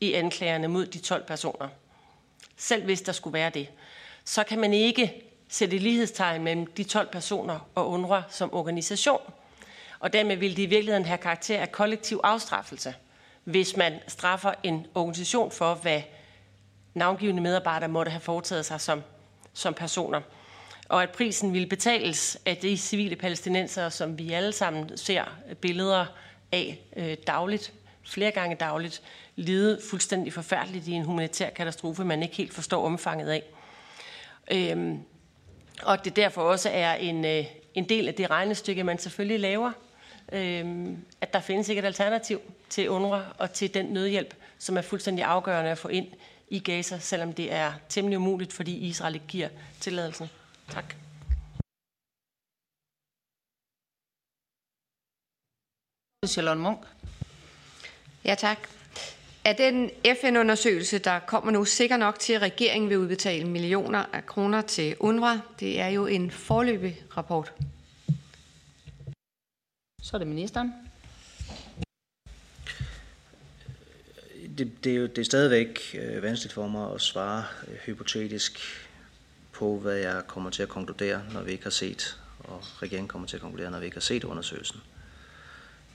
[0.00, 1.68] i anklagerne mod de 12 personer,
[2.56, 3.68] selv hvis der skulle være det,
[4.24, 9.20] så kan man ikke sætte lighedstegn mellem de 12 personer og UNRWA som organisation.
[10.00, 12.94] Og dermed vil det i virkeligheden have karakter af kollektiv afstraffelse,
[13.44, 16.02] hvis man straffer en organisation for, hvad
[16.94, 19.02] navngivende medarbejdere måtte have foretaget sig som,
[19.52, 20.20] som personer.
[20.88, 25.24] Og at prisen ville betales af de civile palæstinenser, som vi alle sammen ser
[25.60, 26.06] billeder
[26.52, 27.72] af øh, dagligt,
[28.04, 29.02] flere gange dagligt,
[29.36, 33.42] lide fuldstændig forfærdeligt i en humanitær katastrofe, man ikke helt forstår omfanget af.
[34.50, 35.00] Øhm,
[35.82, 39.72] og det derfor også er en, øh, en del af det regnestykke, man selvfølgelig laver,
[40.32, 40.88] øh,
[41.20, 45.24] at der findes ikke et alternativ til UNRWA og til den nødhjælp, som er fuldstændig
[45.24, 46.06] afgørende at få ind
[46.48, 49.48] i Gaza, selvom det er temmelig umuligt, fordi Israel ikke giver
[49.80, 50.30] tilladelsen.
[50.70, 50.94] Tak.
[56.26, 56.78] Charlotte Munk.
[58.24, 58.77] Ja, tak.
[59.48, 59.90] Er den
[60.20, 64.96] FN-undersøgelse, der kommer nu, sikker nok til, at regeringen vil udbetale millioner af kroner til
[65.00, 65.40] UNRWA?
[65.60, 67.52] Det er jo en forløbig rapport.
[70.02, 70.72] Så er det ministeren.
[74.58, 78.60] Det, det, er jo det er stadigvæk øh, vanskeligt for mig at svare øh, hypotetisk
[79.52, 83.28] på, hvad jeg kommer til at konkludere, når vi ikke har set, og regeringen kommer
[83.28, 84.80] til at konkludere, når vi ikke har set undersøgelsen.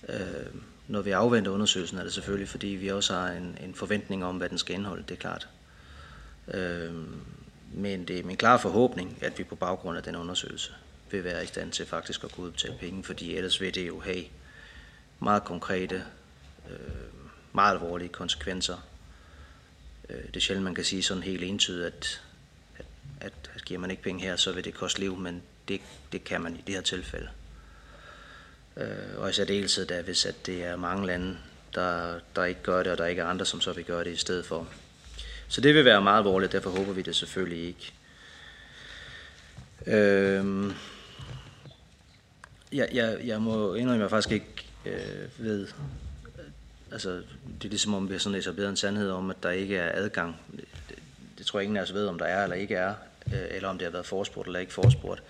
[0.09, 0.15] Øh,
[0.87, 4.37] når vi afventer undersøgelsen, er det selvfølgelig, fordi vi også har en, en forventning om,
[4.37, 5.47] hvad den skal indeholde, det er klart.
[6.47, 6.93] Øh,
[7.73, 10.73] men det er min klare forhåbning, at vi på baggrund af den undersøgelse
[11.11, 13.99] vil være i stand til faktisk at kunne udbetale penge, fordi ellers vil det jo
[13.99, 14.23] have
[15.19, 16.03] meget konkrete,
[16.69, 16.77] øh,
[17.53, 18.77] meget alvorlige konsekvenser.
[20.09, 22.21] Øh, det er sjældent, man kan sige sådan helt entydigt, at,
[22.77, 22.85] at,
[23.21, 25.81] at, at giver man ikke penge her, så vil det koste liv, men det,
[26.11, 27.29] det kan man i det her tilfælde.
[28.77, 31.37] Øh, og i særdeleshed da, hvis at det er mange lande,
[31.75, 34.11] der, der ikke gør det, og der ikke er andre, som så vil gøre det
[34.11, 34.67] i stedet for.
[35.47, 37.93] Så det vil være meget alvorligt, derfor håber vi det selvfølgelig ikke.
[39.87, 40.71] Øh,
[42.71, 45.67] jeg, jeg, jeg må indrømme, at jeg faktisk ikke øh, ved,
[46.91, 47.09] altså
[47.61, 49.91] det er ligesom om vi har sådan etableret en sandhed om, at der ikke er
[49.93, 50.39] adgang.
[50.51, 50.97] Det, det,
[51.37, 52.93] det tror jeg ingen af os ved, om der er eller ikke er,
[53.27, 55.23] øh, eller om det har været forspurgt eller ikke forspurgt.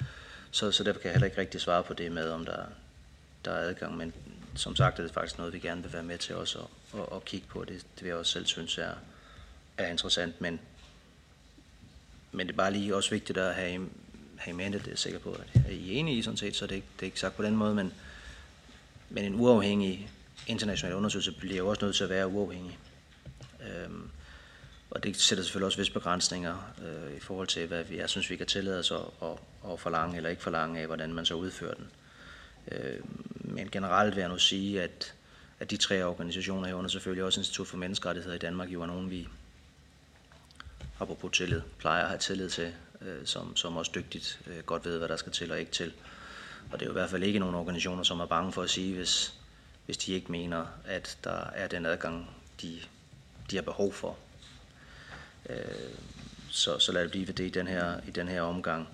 [0.51, 2.65] Så, så derfor kan jeg heller ikke rigtig svare på det med, om der,
[3.45, 3.97] der er adgang.
[3.97, 4.13] Men
[4.55, 7.05] som sagt er det faktisk noget, vi gerne vil være med til også at, at,
[7.15, 7.63] at kigge på.
[7.63, 8.93] Det, det vil jeg også selv synes er,
[9.77, 10.41] er interessant.
[10.41, 10.59] Men,
[12.31, 13.89] men det er bare lige også vigtigt at have
[14.43, 16.55] have i mente, det er jeg sikker på, at I er enige i sådan set,
[16.55, 17.93] så det er ikke, det er ikke sagt på den måde, men,
[19.09, 20.09] men en uafhængig
[20.47, 22.77] international undersøgelse bliver jo også nødt til at være uafhængig.
[23.61, 24.09] Øhm,
[24.89, 28.29] og det sætter selvfølgelig også visse begrænsninger øh, i forhold til, hvad vi, jeg synes,
[28.29, 31.33] vi kan tillade os at, at, at forlange eller ikke forlange af, hvordan man så
[31.33, 31.87] udfører den.
[32.71, 32.99] Øh,
[33.39, 35.13] men generelt vil jeg nu sige, at,
[35.59, 39.09] at de tre organisationer herunder selvfølgelig også Institut for Menneskerettigheder i Danmark jo er nogen,
[39.09, 39.27] vi
[40.99, 44.97] apropos tillid, plejer at have tillid til, øh, som, som også dygtigt øh, godt ved,
[44.97, 45.93] hvad der skal til og ikke til.
[46.71, 48.69] Og det er jo i hvert fald ikke nogen organisationer, som er bange for at
[48.69, 49.33] sige, hvis,
[49.85, 52.29] hvis de ikke mener, at der er den adgang,
[52.61, 52.79] de,
[53.51, 54.17] de har behov for.
[55.49, 55.57] Øh,
[56.49, 58.87] så, så lad det blive ved det i den her, i den her omgang.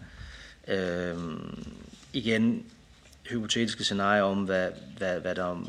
[0.68, 1.18] Øh,
[2.14, 2.72] igen,
[3.30, 5.64] hypotetiske scenarier om, hvad, hvad, hvad, der,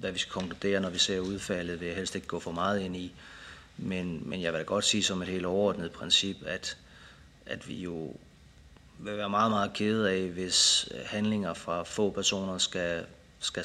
[0.00, 2.80] hvad vi skal konkludere, når vi ser udfaldet, vil jeg helst ikke gå for meget
[2.80, 3.12] ind i.
[3.76, 6.76] Men, men jeg vil da godt sige som et helt overordnet princip, at
[7.50, 8.16] at vi jo
[8.98, 13.06] vil være meget, meget kede af, hvis øh, handlinger fra få personer skal,
[13.38, 13.64] skal,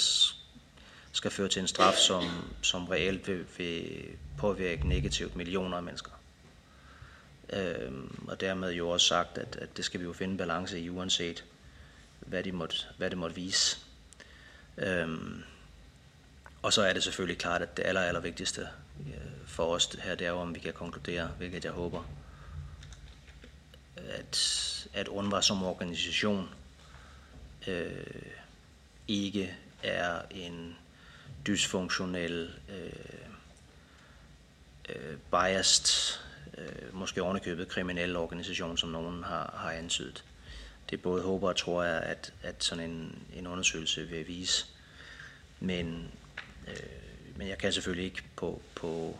[1.11, 2.23] skal føre til en straf, som,
[2.61, 4.03] som reelt vil, vil
[4.37, 6.11] påvirke negativt millioner af mennesker.
[7.49, 10.89] Øhm, og dermed jo også sagt, at, at det skal vi jo finde balance i,
[10.89, 11.43] uanset
[12.20, 13.78] hvad, de måtte, hvad det måtte vise.
[14.78, 15.43] Øhm,
[16.61, 18.68] og så er det selvfølgelig klart, at det aller, aller vigtigste
[18.99, 22.03] øh, for os her, det er jo, om vi kan konkludere, hvilket jeg håber,
[23.95, 26.49] at, at UNRWA som organisation
[27.68, 28.05] øh,
[29.07, 30.78] ikke er en
[31.47, 32.91] dysfunktionel, øh,
[34.89, 36.20] øh, biased,
[36.57, 40.24] øh, måske ovenikøbet kriminel organisation, som nogen har, har antydet.
[40.89, 44.65] Det både håber og tror jeg, at, at sådan en, en undersøgelse vil vise.
[45.59, 46.11] Men
[46.67, 47.05] øh,
[47.36, 49.17] men jeg kan selvfølgelig ikke på, på,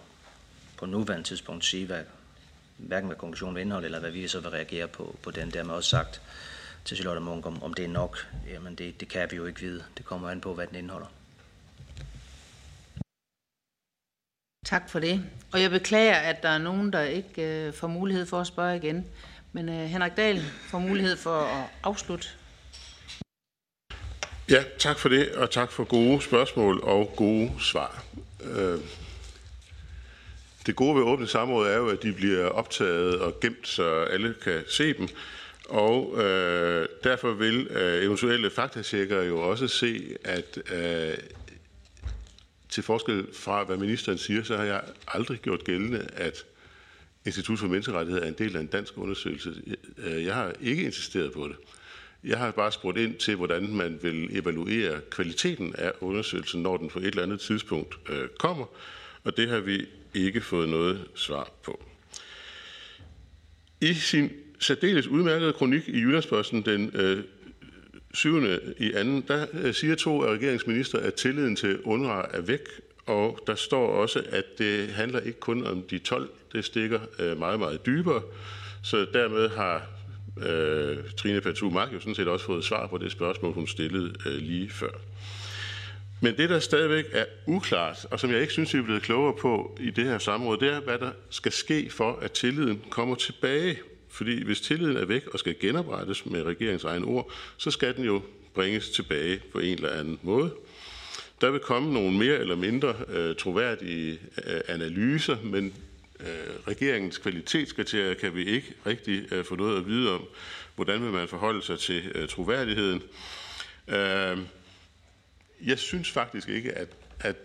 [0.78, 2.03] på nuværende tidspunkt sige, hvad,
[2.78, 5.51] hverken hvad konklusionen vil indeholde, eller hvad vi så vil reagere på, på den.
[5.51, 6.22] Dermed også sagt
[6.86, 8.28] til Charlotte Munk, om, om det er nok.
[8.49, 9.84] Jamen det, det kan vi jo ikke vide.
[9.97, 11.07] Det kommer an på, hvad den indeholder.
[14.66, 15.26] Tak for det.
[15.51, 18.78] Og jeg beklager, at der er nogen, der ikke øh, får mulighed for at spørge
[18.78, 19.07] igen.
[19.56, 22.28] Men øh, Henrik Dahl får mulighed for at afslutte.
[24.49, 28.03] Ja, tak for det, og tak for gode spørgsmål og gode svar.
[28.43, 28.80] Øh,
[30.66, 34.36] det gode ved åbne samråd er jo, at de bliver optaget og gemt, så alle
[34.43, 35.08] kan se dem.
[35.70, 41.18] Og øh, derfor vil øh, eventuelle faktatjekkere jo også se, at øh,
[42.70, 46.45] til forskel fra, hvad ministeren siger, så har jeg aldrig gjort gældende, at
[47.26, 49.53] Institut for Menneskerettighed er en del af en dansk undersøgelse.
[49.97, 51.55] Øh, jeg har ikke insisteret på det.
[52.23, 56.89] Jeg har bare spurgt ind til, hvordan man vil evaluere kvaliteten af undersøgelsen, når den
[56.89, 58.65] på et eller andet tidspunkt øh, kommer,
[59.23, 61.84] og det har vi ikke fået noget svar på.
[63.82, 67.23] I sin særdeles udmærkede kronik i Jyllandsposten den øh,
[68.13, 68.43] 7.
[68.78, 72.69] i anden, der øh, siger to af regeringsminister, at tilliden til UNRWA er væk,
[73.06, 77.39] og der står også, at det handler ikke kun om de 12, det stikker øh,
[77.39, 78.22] meget, meget dybere.
[78.84, 79.88] Så dermed har
[80.41, 84.14] øh, Trine Patu Mark jo sådan set også fået svar på det spørgsmål, hun stillede
[84.26, 84.91] øh, lige før.
[86.22, 89.34] Men det, der stadigvæk er uklart, og som jeg ikke synes, vi er blevet klogere
[89.41, 93.16] på i det her samråd, det er, hvad der skal ske for, at tilliden kommer
[93.16, 93.78] tilbage.
[94.10, 98.06] Fordi hvis tilliden er væk og skal genoprettes med regeringens egen ord, så skal den
[98.06, 98.22] jo
[98.53, 100.51] bringes tilbage på en eller anden måde.
[101.41, 105.73] Der vil komme nogle mere eller mindre øh, troværdige øh, analyser, men
[106.19, 106.27] øh,
[106.67, 110.27] regeringens kvalitetskriterier kan vi ikke rigtig øh, få noget at vide om.
[110.75, 113.01] Hvordan vil man forholde sig til øh, troværdigheden?
[113.88, 114.38] Øh,
[115.65, 116.88] jeg synes faktisk ikke, at,
[117.19, 117.36] at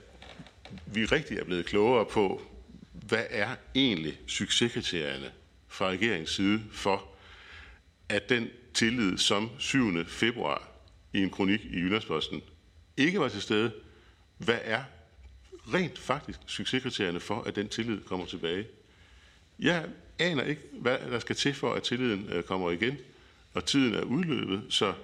[0.87, 2.43] vi rigtig er blevet klogere på,
[2.93, 5.31] hvad er egentlig succeskriterierne
[5.69, 7.05] fra regeringens side for,
[8.09, 10.05] at den tillid som 7.
[10.05, 10.69] februar
[11.13, 12.43] i en kronik i Jyllandsposten
[13.01, 13.73] ikke var til stede.
[14.39, 14.83] Hvad er
[15.75, 18.67] rent faktisk succeskriterierne for, at den tillid kommer tilbage?
[19.59, 19.89] Jeg
[20.19, 22.99] aner ikke, hvad der skal til for, at tilliden øh, kommer igen,
[23.55, 24.95] og tiden er udløbet, så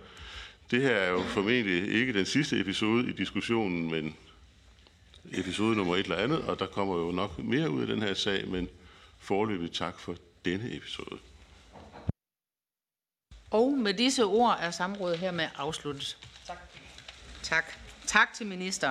[0.70, 4.16] det her er jo formentlig ikke den sidste episode i diskussionen, men
[5.32, 8.14] episode nummer et eller andet, og der kommer jo nok mere ud af den her
[8.14, 8.68] sag, men
[9.18, 11.18] forløbig tak for denne episode.
[13.50, 16.18] Og med disse ord er samrådet hermed afsluttet.
[16.46, 16.58] Tak.
[17.42, 17.85] Tak.
[18.06, 18.84] Tak til ministeren.